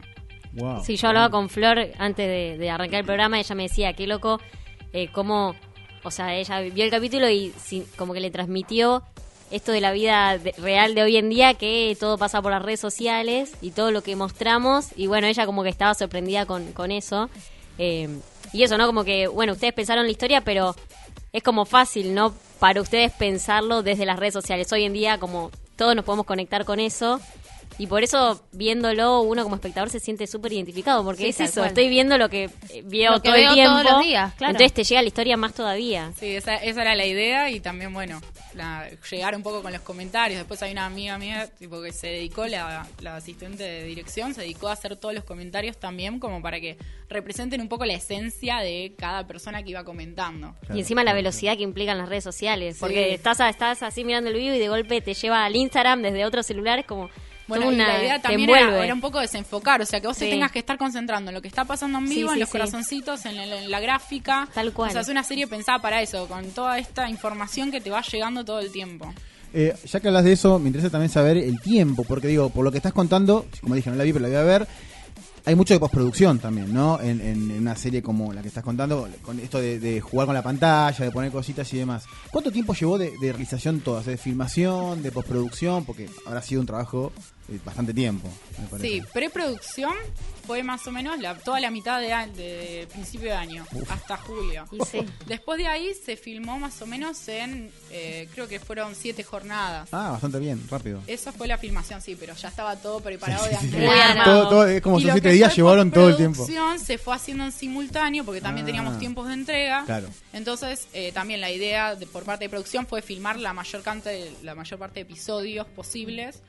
Wow. 0.54 0.84
Sí, 0.86 0.96
yo 0.96 1.08
hablaba 1.10 1.30
con 1.32 1.50
Flor 1.50 1.80
antes 1.98 2.28
de, 2.28 2.58
de 2.58 2.70
arrancar 2.70 3.00
el 3.00 3.06
programa, 3.06 3.40
ella 3.40 3.56
me 3.56 3.64
decía, 3.64 3.94
qué 3.94 4.06
loco, 4.08 4.40
eh, 4.94 5.10
cómo, 5.12 5.56
o 6.04 6.12
sea, 6.12 6.36
ella 6.36 6.60
vio 6.62 6.86
el 6.86 6.92
capítulo 6.92 7.28
y 7.30 7.52
sin- 7.58 7.86
como 7.98 8.14
que 8.14 8.20
le 8.22 8.30
transmitió 8.32 9.04
esto 9.52 9.72
de 9.72 9.82
la 9.82 9.92
vida 9.92 10.38
real 10.58 10.96
de 10.96 11.04
hoy 11.04 11.18
en 11.18 11.30
día, 11.30 11.54
que 11.54 11.96
todo 12.00 12.18
pasa 12.18 12.42
por 12.42 12.52
las 12.52 12.62
redes 12.62 12.80
sociales 12.80 13.54
y 13.62 13.72
todo 13.72 13.92
lo 13.92 14.02
que 14.02 14.16
mostramos, 14.16 14.88
y 14.96 15.08
bueno, 15.08 15.28
ella 15.28 15.46
como 15.46 15.64
que 15.64 15.70
estaba 15.70 15.94
sorprendida 15.94 16.46
con, 16.46 16.72
con 16.74 16.92
eso. 16.92 17.30
Eh, 17.78 18.10
y 18.54 18.64
eso, 18.64 18.78
¿no? 18.78 18.88
Como 18.88 19.04
que, 19.04 19.28
bueno, 19.28 19.54
ustedes 19.54 19.74
pensaron 19.74 20.06
la 20.06 20.12
historia, 20.12 20.42
pero 20.42 20.76
es 21.34 21.44
como 21.44 21.66
fácil, 21.66 22.14
¿no? 22.14 22.34
Para 22.60 22.82
ustedes 22.82 23.12
pensarlo 23.12 23.84
desde 23.84 24.06
las 24.06 24.18
redes 24.18 24.34
sociales. 24.34 24.72
Hoy 24.72 24.86
en 24.86 24.94
día, 24.94 25.20
como 25.20 25.52
todos 25.76 25.96
nos 25.96 26.06
podemos 26.06 26.26
conectar 26.26 26.64
con 26.64 26.80
eso. 26.80 27.20
Y 27.78 27.88
por 27.88 28.04
eso, 28.04 28.42
viéndolo, 28.54 29.20
uno 29.22 29.44
como 29.44 29.56
espectador 29.56 29.90
se 29.90 30.00
siente 30.00 30.28
súper 30.28 30.54
identificado, 30.54 31.04
porque 31.04 31.24
Sí, 31.24 31.30
es 31.30 31.40
eso, 31.42 31.62
cual. 31.62 31.68
estoy 31.68 31.90
viendo 31.90 32.18
lo 32.18 32.30
que 32.30 32.46
eh, 32.70 32.84
veo 32.86 33.12
Lo 33.12 33.22
que 33.22 33.28
todo 33.30 33.36
el 33.38 33.54
tiempo. 33.54 33.72
todos 33.82 33.92
los 33.92 34.02
días, 34.04 34.34
claro. 34.36 34.52
Entonces 34.52 34.74
te 34.74 34.84
llega 34.86 35.02
la 35.02 35.08
historia 35.10 35.36
más 35.36 35.54
todavía. 35.54 36.14
Sí, 36.18 36.28
esa, 36.36 36.56
esa 36.56 36.82
era 36.84 36.96
la 36.96 37.06
idea 37.06 37.50
y 37.52 37.60
también, 37.60 37.94
bueno, 37.94 38.22
la- 38.54 38.90
llegar 39.12 39.36
un 39.36 39.44
poco 39.44 39.62
con 39.62 39.74
los 39.74 39.82
comentarios. 39.82 40.38
Después 40.40 40.62
hay 40.64 40.72
una 40.72 40.86
amiga 40.86 41.18
mía 41.18 41.50
tipo 41.60 41.82
que 41.82 41.92
se 41.92 42.08
dedicó, 42.08 42.46
la, 42.48 42.88
la 43.02 43.18
asistente 43.18 43.64
de 43.64 43.84
dirección, 43.84 44.34
se 44.34 44.42
dedicó 44.42 44.70
a 44.70 44.72
hacer 44.74 44.96
todos 44.96 45.14
los 45.14 45.26
comentarios 45.26 45.78
también 45.78 46.20
como 46.20 46.42
para 46.42 46.62
que 46.62 46.78
representen 47.10 47.60
un 47.60 47.68
poco 47.68 47.84
la 47.86 47.94
esencia 47.94 48.60
de 48.60 48.94
cada 48.98 49.28
persona 49.28 49.62
que 49.64 49.72
iba 49.72 49.84
comentando. 49.84 50.56
y 50.74 50.80
encima 50.80 51.04
la 51.04 51.14
velocidad 51.14 51.58
que 51.58 51.64
implican 51.64 51.98
las 51.98 52.08
redes 52.08 52.24
sociales. 52.24 52.76
Sí. 52.76 52.80
Porque 52.80 53.14
estás, 53.14 53.40
estás 53.42 53.84
así 53.84 54.06
mirando 54.06 54.30
el 54.30 54.38
video 54.38 54.56
y 54.56 54.60
de 54.60 54.70
golpe 54.70 55.02
te 55.02 55.14
lleva 55.14 55.44
al 55.44 55.56
Instagram 55.58 56.02
desde 56.02 56.24
otro 56.24 56.42
celular, 56.42 56.80
es 56.80 56.86
como... 56.86 57.10
Bueno, 57.48 57.66
toda 57.66 57.74
y 57.74 57.76
una, 57.76 57.88
la 57.88 58.04
idea 58.04 58.22
también 58.22 58.50
era, 58.50 58.84
era 58.84 58.94
un 58.94 59.02
poco 59.02 59.20
desenfocar, 59.20 59.82
o 59.82 59.86
sea, 59.86 60.00
que 60.02 60.08
vos 60.08 60.18
te 60.18 60.30
tengas 60.30 60.52
que 60.52 60.60
estar 60.60 60.78
concentrando 60.78 61.30
en 61.30 61.36
lo 61.36 61.42
que 61.42 61.48
está 61.48 61.66
pasando 61.66 62.00
en 62.00 62.08
Sí, 62.08 62.16
vivo, 62.16 62.30
sí, 62.30 62.34
en 62.34 62.40
los 62.40 62.50
sí. 62.50 62.52
corazoncitos, 62.54 63.26
en 63.26 63.38
la, 63.38 63.44
en 63.46 63.70
la 63.72 63.80
gráfica. 63.80 64.48
Tal 64.54 64.74
cual. 64.74 64.90
O 64.90 64.92
sea, 64.94 65.02
es 65.02 65.10
una 65.10 65.24
serie 65.24 65.48
pensada 65.48 65.80
para 65.80 66.02
eso, 66.02 66.28
con 66.28 66.46
toda 66.52 66.80
esta 66.80 67.10
información 67.10 67.72
que 67.72 67.82
te 67.82 67.90
va 67.90 68.02
llegando 68.02 68.44
todo 68.44 68.60
el 68.60 68.72
tiempo. 68.72 69.14
Eh, 69.54 69.74
ya 69.86 70.00
que 70.02 70.08
hablas 70.08 70.26
de 70.26 70.34
eso, 70.34 70.60
me 70.60 70.68
interesa 70.68 70.90
también 70.90 71.10
saber 71.10 71.38
el 71.38 71.62
tiempo, 71.62 72.04
porque 72.04 72.28
digo, 72.28 72.50
por 72.50 72.66
lo 72.66 72.72
que 72.72 72.78
estás 72.78 72.92
contando, 72.94 73.46
como 73.62 73.76
dije, 73.76 73.90
no 73.90 73.96
la 73.96 74.04
vi, 74.04 74.12
pero 74.12 74.24
la 74.24 74.30
voy 74.30 74.38
a 74.38 74.44
ver. 74.44 74.68
Hay 75.48 75.54
mucho 75.56 75.76
de 75.76 75.80
postproducción 75.80 76.40
también, 76.40 76.74
¿no? 76.74 77.00
En, 77.00 77.22
en- 77.22 77.52
en 77.52 77.60
una 77.62 77.76
serie 77.76 78.02
como 78.02 78.34
la 78.34 78.42
que 78.42 78.48
estás 78.48 78.64
contando, 78.64 79.08
con 79.22 79.40
esto 79.40 79.60
de, 79.60 79.80
de 79.80 80.02
jugar 80.02 80.26
con 80.26 80.34
la 80.34 80.42
pantalla, 80.42 81.06
de 81.06 81.12
poner 81.12 81.32
cositas 81.32 81.72
y 81.74 81.78
demás. 81.78 82.06
¿Cuánto 82.32 82.52
tiempo 82.52 82.74
llevó 82.74 82.98
de, 82.98 83.12
de 83.22 83.32
realización 83.32 83.80
todas? 83.82 84.06
¿De 84.08 84.18
filmación, 84.18 85.04
de 85.04 85.12
postproducción? 85.12 85.86
Porque 85.86 86.10
habrá 86.26 86.42
sido 86.42 86.62
un 86.62 86.68
trabajo 86.68 87.12
bastante 87.64 87.94
tiempo, 87.94 88.28
me 88.60 88.68
parece. 88.68 88.88
Sí, 88.90 89.02
preproducción 89.14 89.94
fue 90.48 90.62
más 90.62 90.86
o 90.86 90.92
menos 90.92 91.20
la, 91.20 91.34
toda 91.36 91.60
la 91.60 91.72
mitad 91.72 92.00
de, 92.00 92.14
a- 92.14 92.28
de 92.28 92.88
principio 92.92 93.30
de 93.30 93.36
año, 93.36 93.66
hasta 93.90 94.16
julio. 94.18 94.66
Y 94.72 94.78
sí. 94.86 95.00
Después 95.26 95.58
de 95.58 95.66
ahí 95.68 95.92
se 96.06 96.18
filmó 96.18 96.60
más 96.60 96.80
o 96.84 96.86
menos 96.86 97.28
en, 97.28 97.72
eh, 97.92 98.28
creo 98.34 98.48
que 98.48 98.60
fueron 98.60 98.94
siete 98.96 99.24
jornadas. 99.24 99.90
Ah, 99.92 100.12
bastante 100.12 100.38
bien, 100.40 100.62
rápido. 100.70 101.02
Esa 101.08 101.32
fue 101.32 101.48
la 101.48 101.58
filmación, 101.58 102.00
sí, 102.02 102.16
pero 102.20 102.36
ya 102.36 102.50
estaba 102.50 102.76
todo 102.76 103.00
preparado 103.00 103.44
Sí, 103.60 103.68
de 103.68 103.80
sí, 103.80 103.86
armado. 103.86 104.32
Todo, 104.42 104.50
todo- 104.50 104.68
es 104.68 104.82
como 104.82 105.00
siete 105.00 105.30
días 105.32 105.56
llevaron 105.56 105.90
todo 105.92 106.10
el 106.10 106.18
tiempo. 106.18 106.38
postproducción 106.38 106.80
se 106.86 106.98
fue 107.00 107.16
haciendo 107.16 107.44
en 107.46 107.52
simultáneo 107.52 108.24
porque 108.24 108.42
también 108.42 108.66
Ah. 108.66 108.68
teníamos 108.68 109.00
tiempos 109.00 109.28
de 109.28 109.34
entrega. 109.34 109.84
Claro. 109.86 110.10
Entonces, 110.34 110.88
eh, 110.94 111.12
también 111.12 111.42
la 111.42 111.50
idea 111.50 111.96
de- 111.96 112.06
por 112.06 112.24
parte 112.24 112.46
de 112.46 112.50
producción 112.50 112.86
fue 112.86 113.02
filmar 113.02 113.40
la 113.40 113.54
mayor, 113.54 113.82
cante 113.82 114.10
de- 114.10 114.32
la 114.44 114.54
mayor 114.54 114.78
parte 114.78 114.96
de 114.96 115.02
episodios 115.02 115.66
posibles 115.68 116.40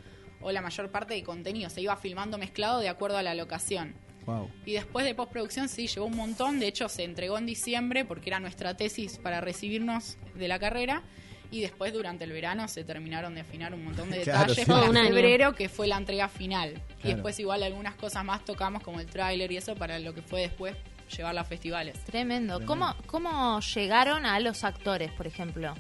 o 0.47 0.53
la 0.53 0.63
mayor 0.63 0.91
parte 0.93 1.15
de 1.15 1.25
contenido. 1.25 1.69
Se 1.71 1.81
iba 1.81 1.97
filmando 1.97 2.39
mezclado 2.39 2.79
de 2.79 2.89
acuerdo 2.89 3.19
a 3.19 3.23
la 3.25 3.35
locación. 3.35 3.95
Wow. 4.27 4.49
Y 4.65 4.75
después 4.75 5.05
de 5.05 5.13
postproducción 5.13 5.69
sí, 5.69 5.89
llevó 5.89 6.07
un 6.07 6.17
montón. 6.17 6.61
De 6.61 6.69
hecho, 6.69 6.89
se 6.89 7.03
entregó 7.03 7.37
en 7.37 7.47
diciembre 7.47 8.05
porque 8.05 8.31
era 8.31 8.39
nuestra 8.39 8.77
tesis 8.77 9.19
para 9.19 9.41
recibirnos 9.41 10.19
de 10.37 10.47
la 10.47 10.61
carrera. 10.61 11.03
Y 11.51 11.63
después 11.63 11.93
durante 11.93 12.23
el 12.25 12.31
verano 12.31 12.69
se 12.69 12.85
terminaron 12.85 13.35
de 13.35 13.41
afinar 13.41 13.75
un 13.75 13.85
montón 13.85 14.09
de 14.11 14.21
Claro, 14.23 14.41
detalles 14.55 14.65
sí. 14.65 14.71
para 14.71 14.89
Un 14.89 14.97
año. 14.97 15.09
febrero, 15.09 15.55
que 15.57 15.69
fue 15.69 15.89
la 15.89 15.97
entrega 15.97 16.29
final. 16.29 16.81
Y 17.03 17.09
después 17.09 17.41
igual 17.41 17.65
algunas 17.65 17.97
cosas 17.97 18.25
más 18.25 18.45
tocamos 18.45 18.85
como 18.85 19.01
el 19.01 19.07
tráiler 19.07 19.51
y 19.51 19.57
eso 19.57 19.75
para 19.75 19.99
lo 19.99 20.15
que 20.15 20.23
fue 20.23 20.43
después 20.43 20.77
llevarla 21.17 21.41
a 21.41 21.45
festivales. 21.45 21.99
Tremendo. 22.05 22.65
¿Cómo, 22.67 22.95
¿Cómo 23.07 23.59
llegaron 23.61 24.25
a 24.27 24.39
los 24.39 24.63
actores, 24.63 25.11
por 25.11 25.27
ejemplo? 25.27 25.75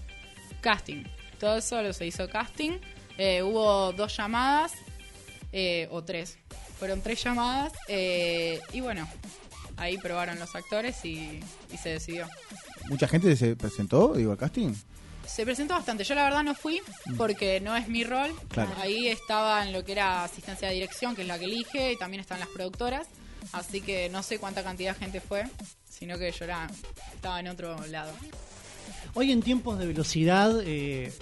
Casting. 0.60 1.04
Todo 1.38 1.60
solo 1.60 1.92
se 1.92 2.06
hizo 2.06 2.28
casting. 2.28 2.78
Eh, 3.18 3.42
hubo 3.42 3.92
dos 3.92 4.16
llamadas, 4.16 4.72
eh, 5.52 5.88
o 5.90 6.02
tres. 6.04 6.38
Fueron 6.78 7.00
tres 7.00 7.22
llamadas. 7.22 7.72
eh, 7.88 8.60
y 8.72 8.80
bueno, 8.80 9.08
ahí 9.76 9.96
probaron 9.98 10.38
los 10.38 10.54
actores 10.54 11.04
y, 11.04 11.40
y 11.72 11.76
se 11.78 11.90
decidió. 11.90 12.28
Mucha 12.88 13.08
gente 13.08 13.34
se 13.36 13.56
presentó, 13.56 14.14
digo, 14.14 14.32
al 14.32 14.38
casting. 14.38 14.74
Se 15.26 15.44
presentó 15.44 15.74
bastante. 15.74 16.04
Yo 16.04 16.14
la 16.14 16.24
verdad 16.24 16.44
no 16.44 16.54
fui 16.54 16.80
porque 17.16 17.60
no 17.60 17.76
es 17.76 17.88
mi 17.88 18.04
rol. 18.04 18.32
Claro. 18.48 18.70
Ahí 18.80 19.08
estaba 19.08 19.64
en 19.66 19.72
lo 19.72 19.84
que 19.84 19.92
era 19.92 20.22
asistencia 20.22 20.68
de 20.68 20.74
dirección, 20.74 21.16
que 21.16 21.22
es 21.22 21.28
la 21.28 21.38
que 21.38 21.46
elige, 21.46 21.92
y 21.92 21.96
también 21.96 22.20
están 22.20 22.38
las 22.38 22.48
productoras. 22.48 23.08
Así 23.52 23.80
que 23.80 24.08
no 24.08 24.22
sé 24.22 24.38
cuánta 24.38 24.62
cantidad 24.62 24.94
de 24.94 25.00
gente 25.00 25.20
fue, 25.20 25.44
sino 25.88 26.16
que 26.18 26.30
yo 26.30 26.44
era, 26.44 26.68
estaba 27.14 27.40
en 27.40 27.48
otro 27.48 27.76
lado. 27.86 28.12
Hoy 29.14 29.32
en 29.32 29.42
tiempos 29.42 29.78
de 29.78 29.86
velocidad 29.86 30.60
eh, 30.64 31.12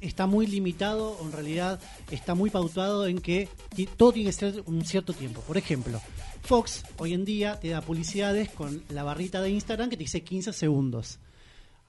está 0.00 0.26
muy 0.26 0.46
limitado, 0.46 1.12
o 1.18 1.24
en 1.24 1.32
realidad 1.32 1.80
está 2.10 2.34
muy 2.34 2.50
pautado 2.50 3.06
en 3.06 3.20
que 3.20 3.48
ti- 3.74 3.86
todo 3.96 4.12
tiene 4.12 4.28
que 4.30 4.32
ser 4.32 4.62
un 4.66 4.84
cierto 4.84 5.12
tiempo. 5.12 5.40
Por 5.42 5.56
ejemplo, 5.58 6.00
Fox 6.42 6.84
hoy 6.98 7.14
en 7.14 7.24
día 7.24 7.58
te 7.60 7.68
da 7.70 7.80
publicidades 7.80 8.50
con 8.50 8.82
la 8.90 9.02
barrita 9.02 9.40
de 9.42 9.50
Instagram 9.50 9.90
que 9.90 9.96
te 9.96 10.04
dice 10.04 10.22
15 10.22 10.52
segundos. 10.52 11.18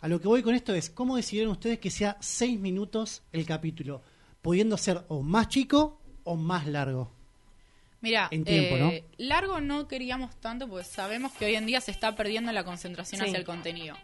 A 0.02 0.08
lo 0.08 0.22
que 0.22 0.28
voy 0.28 0.44
con 0.44 0.54
esto 0.56 0.74
es, 0.74 0.90
¿cómo 0.90 1.16
decidieron 1.16 1.52
ustedes 1.52 1.80
que 1.80 1.90
sea 1.92 2.18
6 2.20 2.60
minutos 2.60 3.24
el 3.32 3.46
capítulo? 3.46 4.02
Pudiendo 4.42 4.78
ser 4.78 5.04
o 5.08 5.22
más 5.24 5.50
chico 5.50 6.00
o 6.24 6.36
más 6.36 6.68
largo. 6.68 7.12
Mira, 8.00 8.28
En 8.30 8.46
tiempo, 8.46 8.76
eh, 8.76 9.04
largo 9.18 9.60
no 9.60 9.88
queríamos 9.88 10.36
tanto 10.40 10.68
porque 10.70 10.84
sabemos 10.86 11.32
que 11.34 11.46
hoy 11.46 11.56
en 11.56 11.66
día 11.66 11.82
se 11.82 11.90
está 11.90 12.16
perdiendo 12.16 12.52
la 12.52 12.64
concentración 12.64 13.20
Sí. 13.22 13.28
hacia 13.28 13.40
el 13.40 13.44
contenido. 13.46 13.96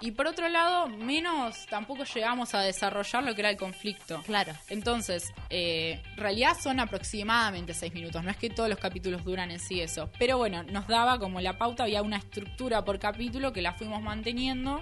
Y 0.00 0.12
por 0.12 0.26
otro 0.26 0.48
lado, 0.48 0.88
menos 0.88 1.66
tampoco 1.66 2.04
llegamos 2.04 2.54
a 2.54 2.60
desarrollar 2.60 3.24
lo 3.24 3.34
que 3.34 3.40
era 3.40 3.50
el 3.50 3.56
conflicto. 3.56 4.22
Claro. 4.22 4.52
Entonces, 4.68 5.32
eh, 5.50 6.02
en 6.04 6.16
realidad 6.16 6.56
son 6.60 6.80
aproximadamente 6.80 7.74
seis 7.74 7.94
minutos. 7.94 8.22
No 8.22 8.30
es 8.30 8.36
que 8.36 8.50
todos 8.50 8.68
los 8.68 8.78
capítulos 8.78 9.24
duran 9.24 9.50
en 9.50 9.58
sí 9.58 9.80
eso. 9.80 10.10
Pero 10.18 10.38
bueno, 10.38 10.62
nos 10.64 10.86
daba 10.86 11.18
como 11.18 11.40
la 11.40 11.58
pauta, 11.58 11.84
había 11.84 12.02
una 12.02 12.18
estructura 12.18 12.84
por 12.84 12.98
capítulo 12.98 13.52
que 13.52 13.62
la 13.62 13.72
fuimos 13.72 14.02
manteniendo. 14.02 14.80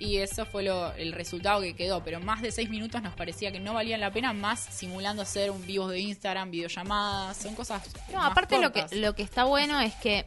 Y 0.00 0.18
eso 0.18 0.44
fue 0.44 0.64
lo, 0.64 0.92
el 0.94 1.12
resultado 1.12 1.60
que 1.60 1.74
quedó. 1.74 2.02
Pero 2.04 2.20
más 2.20 2.42
de 2.42 2.52
seis 2.52 2.68
minutos 2.68 3.02
nos 3.02 3.14
parecía 3.14 3.52
que 3.52 3.60
no 3.60 3.74
valían 3.74 4.00
la 4.00 4.12
pena, 4.12 4.32
más 4.32 4.60
simulando 4.60 5.22
hacer 5.22 5.50
un 5.50 5.64
vivo 5.66 5.88
de 5.88 6.00
Instagram, 6.00 6.50
videollamadas. 6.50 7.36
Son 7.36 7.54
cosas. 7.54 7.82
No, 8.12 8.18
más 8.18 8.32
aparte 8.32 8.58
lo 8.60 8.72
que, 8.72 8.84
lo 8.92 9.14
que 9.14 9.22
está 9.22 9.44
bueno 9.44 9.80
es 9.80 9.94
que 9.94 10.26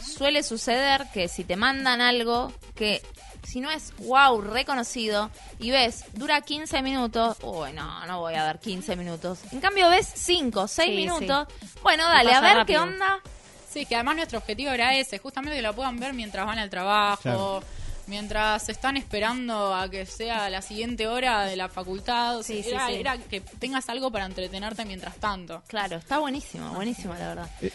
suele 0.00 0.42
suceder 0.42 1.06
que 1.12 1.28
si 1.28 1.44
te 1.44 1.56
mandan 1.56 2.00
algo 2.00 2.52
que 2.74 3.02
si 3.42 3.60
no 3.60 3.70
es 3.70 3.92
wow, 3.98 4.40
reconocido 4.40 5.30
y 5.58 5.70
ves, 5.70 6.04
dura 6.14 6.40
15 6.40 6.82
minutos, 6.82 7.36
uy, 7.42 7.72
no, 7.72 8.06
no 8.06 8.20
voy 8.20 8.34
a 8.34 8.42
dar 8.44 8.58
15 8.60 8.96
minutos. 8.96 9.40
En 9.52 9.60
cambio 9.60 9.88
ves 9.90 10.10
5, 10.14 10.68
6 10.68 10.88
Sí, 10.88 10.96
minutos, 10.96 11.48
bueno, 11.82 12.04
dale, 12.04 12.32
a 12.32 12.40
ver 12.40 12.66
qué 12.66 12.78
onda. 12.78 13.20
Sí, 13.70 13.84
que 13.86 13.94
además 13.94 14.16
nuestro 14.16 14.38
objetivo 14.38 14.70
era 14.72 14.94
ese, 14.96 15.18
justamente 15.18 15.56
que 15.56 15.62
lo 15.62 15.74
puedan 15.74 15.98
ver 16.00 16.14
mientras 16.14 16.46
van 16.46 16.58
al 16.58 16.70
trabajo, 16.70 17.20
Claro. 17.22 17.62
mientras 18.06 18.66
están 18.70 18.96
esperando 18.96 19.74
a 19.74 19.90
que 19.90 20.06
sea 20.06 20.48
la 20.48 20.62
siguiente 20.62 21.06
hora 21.06 21.44
de 21.44 21.54
la 21.56 21.68
facultad. 21.68 22.38
O 22.38 22.42
sea, 22.42 22.56
Sí, 22.56 22.62
sí, 22.62 22.70
era, 22.70 22.86
sí. 22.88 22.94
era 22.94 23.18
que 23.18 23.40
tengas 23.42 23.88
algo 23.90 24.10
para 24.10 24.24
entretenerte 24.24 24.84
mientras 24.86 25.16
tanto. 25.16 25.62
Claro, 25.68 25.96
está 25.96 26.18
buenísimo, 26.18 26.70
buenísimo 26.72 27.12
la 27.14 27.28
verdad. 27.28 27.50
Eh, 27.60 27.70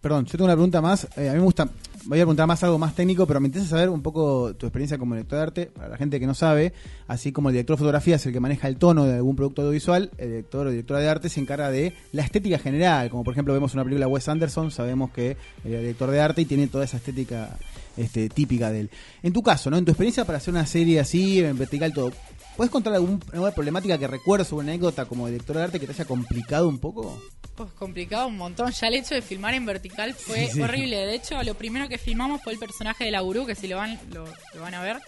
perdón, 0.00 0.24
yo 0.26 0.32
tengo 0.32 0.44
una 0.46 0.54
pregunta 0.54 0.80
más. 0.80 1.04
Eh, 1.16 1.28
a 1.28 1.32
mí 1.32 1.38
me 1.38 1.44
gusta, 1.44 1.68
voy 2.06 2.18
a 2.18 2.22
preguntar 2.22 2.46
más 2.46 2.62
algo 2.62 2.78
más 2.78 2.94
técnico, 2.94 3.26
pero 3.26 3.40
me 3.40 3.46
interesa 3.46 3.70
saber 3.70 3.90
un 3.90 4.00
poco 4.00 4.54
tu 4.54 4.66
experiencia 4.66 4.96
como 4.96 5.14
director 5.14 5.38
de 5.38 5.42
arte, 5.42 5.66
para 5.66 5.88
la 5.88 5.96
gente 5.96 6.20
que 6.20 6.26
no 6.26 6.34
sabe, 6.34 6.72
así 7.08 7.32
como 7.32 7.48
el 7.48 7.54
director 7.54 7.76
de 7.76 7.78
fotografía 7.78 8.16
es 8.16 8.26
el 8.26 8.32
que 8.32 8.40
maneja 8.40 8.68
el 8.68 8.76
tono 8.76 9.04
de 9.04 9.14
algún 9.14 9.34
producto 9.34 9.62
audiovisual, 9.62 10.10
el 10.18 10.28
director 10.28 10.66
o 10.66 10.70
directora 10.70 11.00
de 11.00 11.08
arte 11.08 11.28
se 11.28 11.40
encarga 11.40 11.70
de 11.70 11.94
la 12.12 12.22
estética 12.22 12.58
general, 12.58 13.10
como 13.10 13.24
por 13.24 13.32
ejemplo 13.32 13.52
vemos 13.52 13.74
una 13.74 13.82
película 13.82 14.06
de 14.06 14.12
Wes 14.12 14.28
Anderson, 14.28 14.70
sabemos 14.70 15.10
que 15.10 15.36
el 15.64 15.70
director 15.70 16.10
de 16.10 16.20
arte 16.20 16.42
y 16.42 16.44
tiene 16.44 16.68
toda 16.68 16.84
esa 16.84 16.98
estética 16.98 17.58
este, 17.96 18.28
típica 18.28 18.70
de 18.70 18.80
él. 18.80 18.90
En 19.22 19.32
tu 19.32 19.42
caso, 19.42 19.70
¿no? 19.70 19.76
En 19.76 19.84
tu 19.84 19.90
experiencia 19.90 20.24
para 20.24 20.38
hacer 20.38 20.54
una 20.54 20.66
serie 20.66 21.00
así, 21.00 21.40
en 21.40 21.58
vertical 21.58 21.92
todo, 21.92 22.12
¿puedes 22.56 22.70
contar 22.70 22.94
alguna 22.94 23.50
problemática 23.50 23.98
que 23.98 24.06
recuerdes 24.06 24.52
o 24.52 24.56
una 24.56 24.68
anécdota 24.68 25.06
como 25.06 25.26
director 25.26 25.56
de 25.56 25.62
arte 25.64 25.80
que 25.80 25.86
te 25.86 25.92
haya 25.92 26.04
complicado 26.04 26.68
un 26.68 26.78
poco? 26.78 27.20
Pues 27.56 27.72
complicado 27.72 28.26
un 28.28 28.36
montón. 28.36 28.70
Ya 28.72 28.88
el 28.88 28.94
hecho 28.94 29.14
de 29.14 29.22
filmar 29.22 29.54
en 29.54 29.64
vertical 29.66 30.14
fue 30.14 30.46
Sí, 30.46 30.52
sí. 30.54 30.60
horrible. 30.62 30.96
De 31.06 31.14
hecho, 31.14 31.42
lo 31.42 31.54
primero 31.54 31.88
que 31.88 31.98
filmamos 31.98 32.42
fue 32.42 32.52
el 32.52 32.58
personaje 32.58 33.04
de 33.04 33.10
la 33.10 33.20
gurú, 33.20 33.46
que 33.46 33.54
si 33.54 33.66
lo 33.66 33.76
van, 33.78 33.98
lo, 34.12 34.24
lo 34.54 34.60
van 34.60 34.74
a 34.74 34.82
ver. 34.82 34.98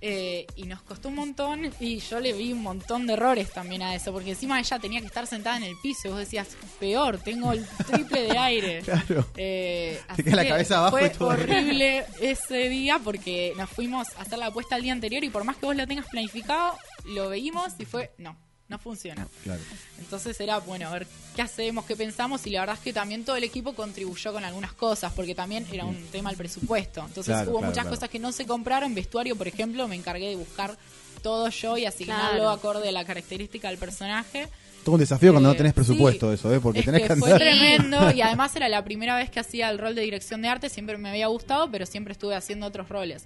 Eh, 0.00 0.46
y 0.54 0.62
nos 0.62 0.80
costó 0.82 1.08
un 1.08 1.16
montón 1.16 1.72
y 1.80 1.98
yo 1.98 2.20
le 2.20 2.32
vi 2.32 2.52
un 2.52 2.62
montón 2.62 3.08
de 3.08 3.14
errores 3.14 3.50
también 3.52 3.82
a 3.82 3.96
eso, 3.96 4.12
porque 4.12 4.30
encima 4.30 4.60
ella 4.60 4.78
tenía 4.78 5.00
que 5.00 5.06
estar 5.06 5.26
sentada 5.26 5.56
en 5.56 5.64
el 5.64 5.74
piso 5.82 6.06
y 6.06 6.10
vos 6.12 6.20
decías, 6.20 6.46
peor, 6.78 7.18
tengo 7.18 7.50
el 7.50 7.66
triple 7.66 8.22
de 8.22 8.38
aire. 8.38 8.82
Claro. 8.84 9.26
Eh, 9.36 10.00
Te 10.06 10.12
así 10.12 10.22
queda 10.22 10.36
la 10.36 10.46
cabeza 10.48 10.78
abajo 10.78 10.98
Fue 10.98 11.06
y 11.08 11.10
todo. 11.10 11.28
horrible 11.30 12.04
ese 12.20 12.68
día 12.68 13.00
porque 13.02 13.54
nos 13.56 13.68
fuimos 13.70 14.06
a 14.16 14.22
hacer 14.22 14.38
la 14.38 14.46
apuesta 14.46 14.76
el 14.76 14.82
día 14.84 14.92
anterior 14.92 15.24
y 15.24 15.30
por 15.30 15.42
más 15.42 15.56
que 15.56 15.66
vos 15.66 15.74
lo 15.74 15.84
tengas 15.84 16.06
planificado, 16.06 16.78
lo 17.06 17.28
veímos 17.30 17.72
y 17.80 17.84
fue, 17.84 18.12
no, 18.18 18.36
no 18.68 18.78
funciona. 18.78 19.26
Claro. 19.44 19.60
Entonces 19.98 20.38
era, 20.40 20.58
bueno, 20.58 20.88
a 20.88 20.92
ver 20.92 21.06
qué 21.34 21.42
hacemos, 21.42 21.84
qué 21.86 21.96
pensamos 21.96 22.46
y 22.46 22.50
la 22.50 22.60
verdad 22.60 22.76
es 22.76 22.82
que 22.82 22.92
también 22.92 23.24
todo 23.24 23.36
el 23.36 23.44
equipo 23.44 23.74
contribuyó 23.74 24.32
con 24.32 24.44
algunas 24.44 24.72
cosas 24.74 25.12
porque 25.14 25.34
también 25.34 25.66
era 25.72 25.84
un 25.84 25.96
tema 26.12 26.30
el 26.30 26.36
presupuesto. 26.36 27.00
Entonces 27.06 27.32
Claro, 27.34 27.50
hubo 27.50 27.58
claro, 27.58 27.70
muchas 27.70 27.84
claro. 27.84 27.96
cosas 27.96 28.10
que 28.10 28.18
no 28.18 28.30
se 28.32 28.46
compraron. 28.46 28.94
Vestuario, 28.94 29.36
por 29.36 29.48
ejemplo, 29.48 29.88
me 29.88 29.96
encargué 29.96 30.28
de 30.28 30.36
buscar 30.36 30.76
todo 31.22 31.48
yo 31.48 31.76
y 31.78 31.86
asignarlo 31.86 32.30
Claro. 32.40 32.50
acorde 32.50 32.88
a 32.88 32.92
la 32.92 33.04
característica 33.04 33.68
del 33.68 33.78
personaje. 33.78 34.48
Todo 34.84 34.94
un 34.94 35.00
desafío 35.00 35.32
cuando 35.32 35.48
Eh, 35.50 35.52
no 35.52 35.56
tenés 35.56 35.72
presupuesto 35.74 36.28
sí. 36.28 36.34
eso, 36.34 36.54
¿eh? 36.54 36.60
Porque 36.60 36.80
Es 36.80 36.84
tenés 36.84 37.02
que, 37.02 37.08
que 37.08 37.16
fue 37.16 37.32
andar. 37.32 37.40
tremendo 37.40 38.10
y 38.14 38.20
además 38.22 38.54
era 38.54 38.68
la 38.68 38.84
primera 38.84 39.16
vez 39.16 39.28
que 39.30 39.40
hacía 39.40 39.68
el 39.70 39.78
rol 39.78 39.94
de 39.94 40.02
dirección 40.02 40.40
de 40.42 40.48
arte, 40.48 40.68
siempre 40.68 40.96
me 40.98 41.08
había 41.08 41.26
gustado, 41.26 41.70
pero 41.70 41.84
siempre 41.86 42.12
estuve 42.12 42.34
haciendo 42.36 42.66
otros 42.66 42.88
roles. 42.88 43.24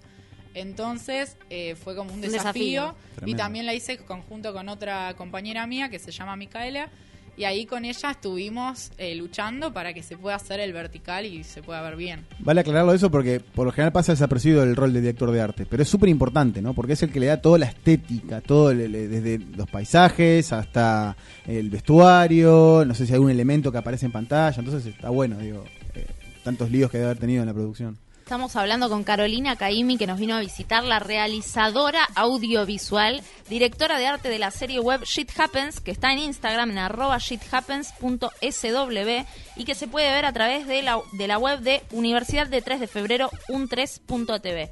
Entonces 0.54 1.36
eh, 1.50 1.74
fue 1.74 1.94
como 1.96 2.10
un 2.12 2.16
Un 2.16 2.20
desafío, 2.22 2.94
desafío. 3.14 3.28
y 3.28 3.34
también 3.34 3.66
la 3.66 3.74
hice 3.74 3.98
conjunto 3.98 4.52
con 4.52 4.68
otra 4.68 5.14
compañera 5.16 5.66
mía 5.66 5.88
que 5.88 5.98
se 5.98 6.10
llama 6.12 6.36
Micaela 6.36 6.88
y 7.34 7.44
ahí 7.44 7.64
con 7.64 7.86
ella 7.86 8.10
estuvimos 8.10 8.92
eh, 8.98 9.14
luchando 9.14 9.72
para 9.72 9.94
que 9.94 10.02
se 10.02 10.18
pueda 10.18 10.36
hacer 10.36 10.60
el 10.60 10.74
vertical 10.74 11.24
y 11.24 11.44
se 11.44 11.62
pueda 11.62 11.80
ver 11.80 11.96
bien. 11.96 12.26
Vale 12.40 12.60
aclararlo 12.60 12.92
eso 12.92 13.10
porque 13.10 13.40
por 13.40 13.64
lo 13.64 13.72
general 13.72 13.90
pasa 13.90 14.12
desapercibido 14.12 14.62
el 14.62 14.76
rol 14.76 14.92
de 14.92 15.00
director 15.00 15.30
de 15.30 15.40
arte, 15.40 15.64
pero 15.64 15.82
es 15.82 15.88
súper 15.88 16.10
importante, 16.10 16.60
¿no? 16.60 16.74
Porque 16.74 16.92
es 16.92 17.02
el 17.02 17.10
que 17.10 17.20
le 17.20 17.26
da 17.26 17.40
toda 17.40 17.58
la 17.58 17.64
estética, 17.66 18.42
todo 18.42 18.70
el- 18.70 18.82
el- 18.94 19.10
desde 19.10 19.38
los 19.56 19.66
paisajes 19.70 20.52
hasta 20.52 21.16
el 21.46 21.70
vestuario, 21.70 22.84
no 22.86 22.94
sé 22.94 23.06
si 23.06 23.12
hay 23.12 23.16
algún 23.16 23.30
elemento 23.30 23.72
que 23.72 23.78
aparece 23.78 24.04
en 24.04 24.12
pantalla, 24.12 24.56
entonces 24.58 24.84
está 24.94 25.08
bueno, 25.08 25.38
digo, 25.38 25.64
eh, 25.94 26.06
tantos 26.44 26.70
líos 26.70 26.90
que 26.90 26.98
debe 26.98 27.10
haber 27.10 27.18
tenido 27.18 27.40
en 27.42 27.46
la 27.48 27.54
producción. 27.54 27.96
Estamos 28.32 28.56
hablando 28.56 28.88
con 28.88 29.04
Carolina 29.04 29.56
Caimi, 29.56 29.98
que 29.98 30.06
nos 30.06 30.18
vino 30.18 30.34
a 30.34 30.40
visitar, 30.40 30.84
la 30.84 30.98
realizadora 30.98 32.08
audiovisual, 32.14 33.22
directora 33.50 33.98
de 33.98 34.06
arte 34.06 34.30
de 34.30 34.38
la 34.38 34.50
serie 34.50 34.80
web 34.80 35.04
Shit 35.04 35.38
Happens, 35.38 35.80
que 35.80 35.90
está 35.90 36.14
en 36.14 36.20
Instagram 36.20 36.70
en 36.70 36.78
arroba 36.78 37.18
shithappens.sw 37.18 39.26
y 39.56 39.64
que 39.66 39.74
se 39.74 39.86
puede 39.86 40.10
ver 40.10 40.24
a 40.24 40.32
través 40.32 40.66
de 40.66 40.80
la, 40.80 41.02
de 41.12 41.28
la 41.28 41.36
web 41.36 41.60
de 41.60 41.82
Universidad 41.90 42.46
de 42.46 42.62
3 42.62 42.80
de 42.80 42.86
Febrero, 42.86 43.28
un3.tv. 43.50 44.70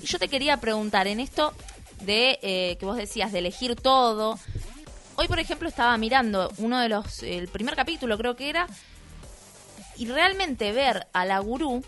Y 0.00 0.06
yo 0.06 0.20
te 0.20 0.28
quería 0.28 0.58
preguntar, 0.58 1.08
en 1.08 1.18
esto 1.18 1.52
de 2.02 2.38
eh, 2.42 2.76
que 2.78 2.86
vos 2.86 2.96
decías, 2.96 3.32
de 3.32 3.40
elegir 3.40 3.74
todo, 3.74 4.38
hoy 5.16 5.26
por 5.26 5.40
ejemplo 5.40 5.68
estaba 5.68 5.98
mirando 5.98 6.52
uno 6.58 6.78
de 6.78 6.88
los, 6.88 7.24
el 7.24 7.48
primer 7.48 7.74
capítulo 7.74 8.16
creo 8.16 8.36
que 8.36 8.50
era, 8.50 8.68
y 9.96 10.06
realmente 10.06 10.70
ver 10.70 11.08
a 11.12 11.24
la 11.24 11.40
gurú 11.40 11.82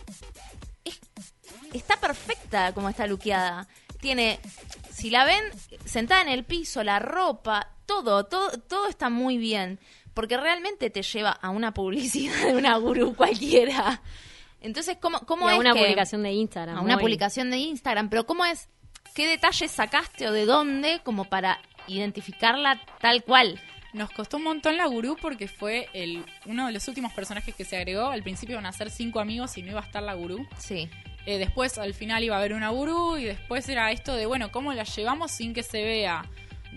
está 1.73 1.97
perfecta 1.99 2.73
como 2.73 2.89
está 2.89 3.07
luqueada. 3.07 3.69
Tiene, 4.01 4.41
si 4.91 5.11
la 5.11 5.25
ven 5.25 5.43
sentada 5.85 6.23
en 6.23 6.29
el 6.29 6.45
piso, 6.45 6.83
la 6.83 6.99
ropa, 6.99 7.69
todo, 7.87 8.25
todo, 8.27 8.51
todo 8.61 8.89
está 8.89 9.11
muy 9.11 9.39
bien. 9.39 9.79
Porque 10.15 10.37
realmente 10.37 10.91
te 10.91 11.03
lleva 11.03 11.31
a 11.31 11.51
una 11.51 11.73
publicidad 11.73 12.47
de 12.47 12.57
una 12.57 12.77
gurú 12.77 13.15
cualquiera. 13.15 14.03
Entonces, 14.61 14.97
¿cómo, 15.01 15.21
cómo 15.21 15.47
Y 15.49 15.51
a 15.51 15.55
es 15.55 15.61
una 15.61 15.73
que- 15.73 15.81
publicación 15.81 16.23
de 16.23 16.33
Instagram. 16.33 16.77
a 16.77 16.81
una 16.83 16.95
muy- 16.95 17.03
publicación 17.03 17.51
de 17.51 17.57
Instagram, 17.59 18.11
pero 18.11 18.27
¿cómo 18.27 18.45
es? 18.45 18.69
¿Qué 19.15 19.27
detalles 19.27 19.71
sacaste 19.71 20.29
o 20.29 20.33
de 20.33 20.45
dónde 20.47 21.01
como 21.03 21.25
para 21.25 21.61
identificarla 21.87 22.81
tal 23.01 23.25
cual? 23.25 23.61
Nos 23.92 24.11
costó 24.11 24.38
un 24.38 24.44
montón 24.44 24.76
la 24.76 24.87
gurú 24.87 25.16
porque 25.20 25.49
fue 25.49 25.88
el 25.92 26.25
uno 26.46 26.66
de 26.66 26.72
los 26.72 26.88
últimos 26.88 27.12
personajes 27.12 27.54
que 27.54 27.64
se 27.64 27.76
agregó. 27.76 28.06
Al 28.06 28.22
principio 28.22 28.54
iban 28.54 28.66
a 28.66 28.72
ser 28.72 28.90
cinco 28.90 29.20
amigos 29.20 29.58
y 29.58 29.62
no 29.62 29.70
iba 29.70 29.80
a 29.80 29.84
estar 29.84 30.02
la 30.02 30.14
gurú. 30.14 30.46
Sí. 30.58 30.88
Eh, 31.26 31.38
después 31.38 31.78
al 31.78 31.94
final 31.94 32.25
iba 32.25 32.34
a 32.34 32.38
haber 32.38 32.52
una 32.52 32.70
gurú 32.70 33.16
y 33.16 33.25
después 33.25 33.68
era 33.68 33.92
esto 33.92 34.14
de, 34.14 34.26
bueno, 34.26 34.50
¿cómo 34.50 34.72
la 34.72 34.84
llevamos 34.84 35.30
sin 35.30 35.52
que 35.52 35.62
se 35.62 35.82
vea 35.82 36.25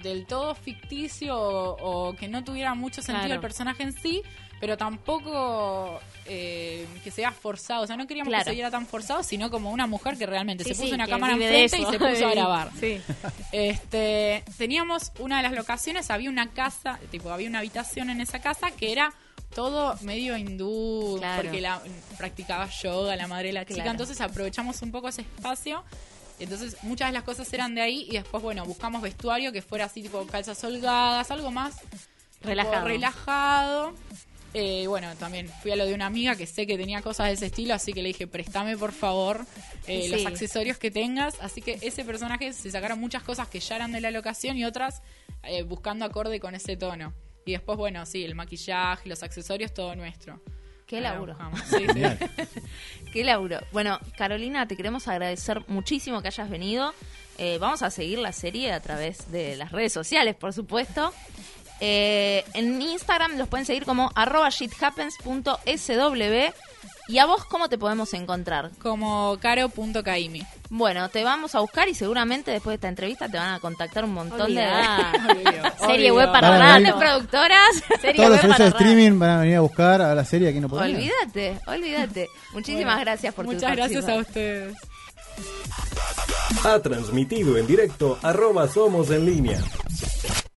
del 0.02 0.26
todo 0.26 0.56
ficticio 0.56 1.38
o, 1.38 2.10
o 2.10 2.16
que 2.16 2.28
no 2.28 2.44
tuviera 2.44 2.74
mucho 2.76 3.02
sentido 3.02 3.26
Claro. 3.26 3.34
el 3.36 3.40
personaje 3.42 3.84
en 3.84 3.94
sí, 3.94 4.22
pero 4.60 4.78
tampoco 4.78 6.00
eh, 6.26 6.88
que 7.04 7.12
sea 7.12 7.32
forzado. 7.32 7.84
O 7.84 7.88
sea, 7.88 7.98
no 7.98 8.08
queríamos 8.08 8.30
Claro. 8.32 8.44
que 8.46 8.50
se 8.52 8.56
viera 8.56 8.72
tan 8.72 8.88
forzado, 8.88 9.22
sino 9.24 9.50
como 9.52 9.72
una 9.72 9.86
mujer 9.88 10.18
que 10.18 10.26
realmente 10.26 10.64
Sí, 10.64 10.70
se 10.72 10.76
puso 10.76 10.88
sí, 10.88 10.94
una 10.94 11.08
cámara 11.08 11.34
enfrente 11.34 11.78
y 11.78 11.86
se 11.86 12.00
puso 12.00 12.28
a 12.28 12.32
grabar. 12.36 12.72
Sí. 12.80 13.00
Este, 13.52 14.44
teníamos 14.58 15.12
una 15.20 15.38
de 15.38 15.44
las 15.44 15.54
locaciones, 15.54 16.10
había 16.12 16.30
una 16.30 16.50
casa, 16.52 17.00
tipo, 17.12 17.30
había 17.30 17.50
una 17.50 17.60
habitación 17.60 18.10
en 18.10 18.22
esa 18.22 18.40
casa 18.40 18.72
que 18.72 18.92
era 18.92 19.14
todo 19.54 19.96
medio 20.02 20.36
hindú, 20.38 21.16
Claro. 21.20 21.44
porque 21.44 21.62
la, 21.62 21.82
practicaba 22.18 22.68
yoga, 22.70 23.16
la 23.16 23.28
madre 23.28 23.48
de 23.48 23.54
la 23.54 23.62
chica, 23.66 23.76
Claro. 23.76 23.92
entonces 23.92 24.20
aprovechamos 24.20 24.82
un 24.82 24.92
poco 24.92 25.08
ese 25.10 25.22
espacio. 25.22 25.84
Entonces 26.40 26.78
muchas 26.84 27.10
de 27.10 27.14
las 27.14 27.24
cosas 27.24 27.52
eran 27.54 27.76
de 27.76 27.82
ahí 27.82 28.08
y 28.10 28.14
después, 28.14 28.44
bueno, 28.44 28.66
buscamos 28.66 29.02
vestuario 29.02 29.52
que 29.52 29.62
fuera 29.62 29.86
así 29.86 30.02
tipo 30.02 30.26
calzas 30.28 30.64
holgadas, 30.64 31.32
algo 31.32 31.52
más 31.52 31.76
Relajado. 32.42 32.86
relajado. 32.88 33.94
Eh, 34.54 34.88
bueno, 34.88 35.14
también 35.18 35.50
fui 35.62 35.72
a 35.72 35.76
lo 35.76 35.86
de 35.86 35.94
una 35.94 36.06
amiga 36.06 36.36
que 36.38 36.48
sé 36.48 36.66
que 36.66 36.78
tenía 36.78 37.02
cosas 37.02 37.28
de 37.28 37.34
ese 37.34 37.48
estilo, 37.48 37.74
así 37.74 37.92
que 37.92 38.02
le 38.02 38.08
dije, 38.10 38.26
préstame 38.26 38.78
por 38.78 38.94
favor 38.94 39.46
eh, 39.88 40.04
Sí. 40.04 40.10
los 40.10 40.26
accesorios 40.26 40.78
que 40.78 40.92
tengas. 40.92 41.36
Así 41.42 41.62
que 41.62 41.78
ese 41.82 42.06
personaje 42.06 42.54
se 42.54 42.72
sacaron 42.72 43.00
muchas 43.00 43.22
cosas 43.24 43.50
que 43.50 43.60
ya 43.60 43.76
eran 43.76 43.92
de 43.92 44.00
la 44.00 44.12
locación 44.12 44.58
y 44.58 44.64
otras 44.64 45.02
eh, 45.44 45.64
buscando 45.64 46.06
acorde 46.06 46.40
con 46.40 46.56
ese 46.56 46.78
tono. 46.78 47.14
Y 47.46 47.52
después, 47.52 47.78
bueno, 47.78 48.06
sí, 48.06 48.24
el 48.24 48.34
maquillaje, 48.34 49.10
los 49.10 49.24
accesorios, 49.24 49.74
todo 49.74 49.94
nuestro. 49.96 50.42
Qué 50.88 51.02
laburo. 51.02 51.36
Sí, 51.70 51.86
sí. 51.94 52.02
Qué 53.14 53.24
laburo. 53.24 53.60
Bueno, 53.72 54.00
Carolina, 54.18 54.68
te 54.68 54.76
queremos 54.76 55.08
agradecer 55.08 55.64
muchísimo 55.68 56.22
que 56.22 56.28
hayas 56.28 56.50
venido. 56.50 56.94
Eh, 57.38 57.58
vamos 57.60 57.82
a 57.82 57.90
seguir 57.90 58.20
la 58.20 58.32
serie 58.32 58.72
a 58.72 58.80
través 58.80 59.32
de 59.32 59.56
las 59.56 59.72
redes 59.72 59.94
sociales, 59.94 60.36
por 60.36 60.54
supuesto. 60.54 61.14
Eh, 61.82 62.46
en 62.54 62.82
Instagram 62.82 63.38
los 63.38 63.48
pueden 63.48 63.66
seguir 63.66 63.86
como 63.86 64.12
arroba 64.16 64.50
shithappens.sw. 64.50 66.54
¿Y 67.08 67.20
a 67.20 67.26
vos 67.26 67.46
cómo 67.46 67.70
te 67.70 67.78
podemos 67.78 68.14
encontrar? 68.14 68.72
Como 68.82 69.38
caro.caimi. 69.40 70.44
Bueno, 70.78 71.08
te 71.08 71.24
vamos 71.24 71.56
a 71.56 71.62
buscar 71.62 71.88
y 71.88 71.94
seguramente 71.94 72.52
después 72.52 72.74
de 72.74 72.76
esta 72.76 72.90
entrevista 72.90 73.30
te 73.30 73.38
van 73.38 73.54
a 73.54 73.60
contactar 73.62 74.04
un 74.04 74.14
montón 74.14 74.54
de... 74.54 74.62
Serie 75.80 76.12
Obvio. 76.12 76.16
web 76.16 76.32
para 76.34 76.50
Van 76.50 76.62
a 76.62 76.68
rato. 76.68 76.80
venir- 76.84 76.96
productoras. 76.96 77.76
Serie 78.02 78.16
Todos 78.18 78.30
los 78.30 78.38
web 78.38 78.42
servicios 78.42 78.42
de 78.42 78.48
para 78.50 78.66
rato. 78.66 78.78
streaming 78.84 79.20
van 79.20 79.30
a 79.30 79.40
venir 79.40 79.56
a 79.56 79.60
buscar 79.62 80.02
a 80.02 80.14
la 80.14 80.26
serie 80.26 80.50
aquí 80.50 80.60
no 80.60 80.68
podemos. 80.68 80.98
Olvídate, 81.00 81.60
olvídate. 81.68 82.28
Muchísimas 82.54 82.96
Bueno, 82.96 83.02
gracias 83.02 83.34
por 83.34 83.46
tu 83.46 83.52
Muchas 83.54 83.74
gracias 83.76 84.04
a 84.04 84.08
participación. 84.16 84.74
ustedes. 84.74 86.66
Ha 86.66 86.80
transmitido 86.80 87.58
en 87.58 87.68
directo 87.68 88.20
arroba 88.22 88.68
Somos 88.68 89.10
en 89.12 89.26
Línea. 89.26 89.60